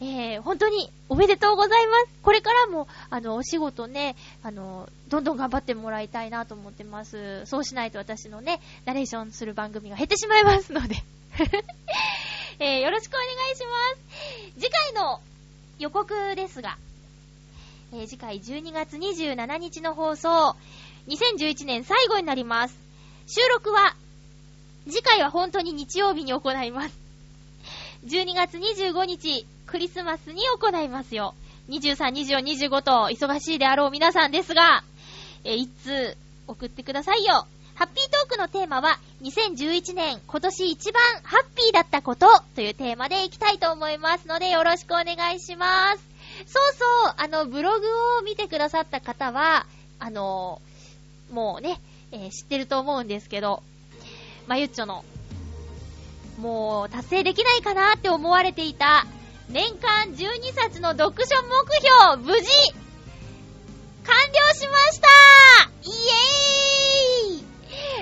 [0.00, 2.06] えー、本当におめでとうございます。
[2.22, 7.46] これからも、あの、お仕事ね、あの、どんどん頑張ってもらいたいなと思ってます。
[7.46, 10.96] そうしないと私のね、ナレーションする番組が減ってしまいますので。
[12.58, 14.60] えー、よろしくお願いします。
[14.60, 15.20] 次回の
[15.78, 16.78] 予告ですが、
[17.92, 20.56] えー次回12月27日の放送、
[21.08, 22.76] 2011年最後になります。
[23.26, 23.94] 収録は、
[24.88, 27.04] 次回は本当に日曜日に行います。
[28.06, 31.34] 12月25日、クリスマスに行いますよ。
[31.68, 34.84] 23、24、25と忙しいであろう皆さんですが、
[35.42, 36.16] えー、いつ
[36.46, 37.44] 送ってくださいよ。
[37.74, 46.04] ハッピートークのテーマは、2011年今年一番ハッピーだったことというテーマでいきたいと思いますので、よろしくお願いします。
[46.46, 47.86] そうそう、あの、ブログ
[48.18, 49.66] を見てくださった方は、
[49.98, 50.62] あの、
[51.32, 51.80] もうね、
[52.12, 53.60] えー知ってると思うんですけど、
[54.46, 55.04] まゆっちょの、
[56.38, 59.04] もう達成できないかなって思われていた、
[59.54, 61.64] 年間12冊の読書目
[62.16, 62.74] 標、無事、
[64.02, 65.08] 完了しました。
[65.84, 65.90] イ
[67.30, 67.44] エーイ。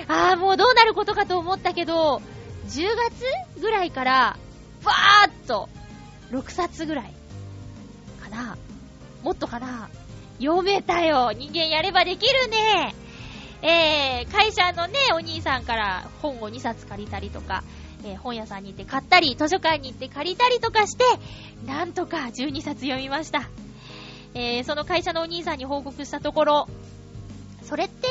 [0.07, 2.23] あーもうどうなることかと思ったけど、
[2.69, 2.87] 10
[3.55, 4.37] 月ぐらいから、
[4.83, 5.69] バーっと、
[6.31, 7.13] 6冊ぐらい、
[8.23, 8.57] かな。
[9.21, 9.89] もっとかな。
[10.39, 11.33] 読めたよ。
[11.33, 12.95] 人間やればできるね。
[13.61, 17.63] えー、会社のね、お兄さんから本を2冊借りたりとか、
[18.05, 21.03] えー本屋さんに行って買ったり、図書館に行って借りたりとかして、
[21.65, 23.49] なんとか12冊読みました。
[24.33, 26.67] えー、その会社のお兄さんに報告したところ、
[27.63, 28.07] それって、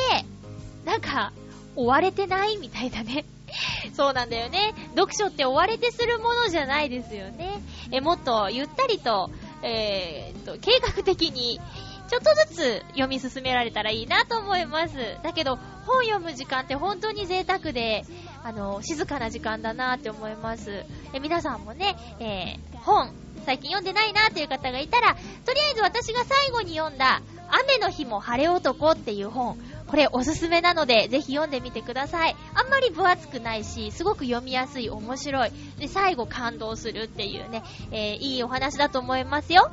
[0.85, 1.33] なんか、
[1.75, 3.25] 追われてないみたいだね。
[3.95, 4.75] そうなんだよね。
[4.95, 7.61] 読書って追われてするものじゃないですよね。
[7.91, 9.31] え、もっとゆったりと、
[9.63, 11.61] えーっと、計画的に、
[12.09, 14.95] ちょっとずつ読み進められたらいいなと思います。
[15.23, 18.05] だけど、本読む時間って本当に贅沢で、
[18.45, 20.85] あの、静かな時間だなって思います。
[21.13, 23.13] え皆さんもね、えー本、
[23.47, 32.37] 最近読んでないなっていう方がいたら、とりあえず私が最後に読んだ、雨の日も晴れ男っていう本、これおすすめなので、ぜひ読んでみてください。
[32.55, 35.53] あんまり分厚くないし、すごく読みやすい、面白い。
[35.79, 39.71] で、最後感動するっていうね、えーいいお話だと思いますよ。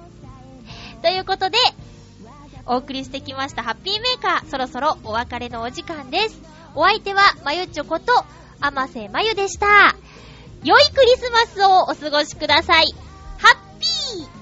[1.01, 1.57] ということで、
[2.65, 6.39] お送りしてきましたハッピーメーカー、そろそろお別れのお時間です。
[6.75, 8.13] お相手は、まゆちょこと、
[8.61, 9.95] 甘瀬まゆでした。
[10.63, 12.93] 良いクリスマスをお過ごしください。
[13.37, 14.38] ハッピー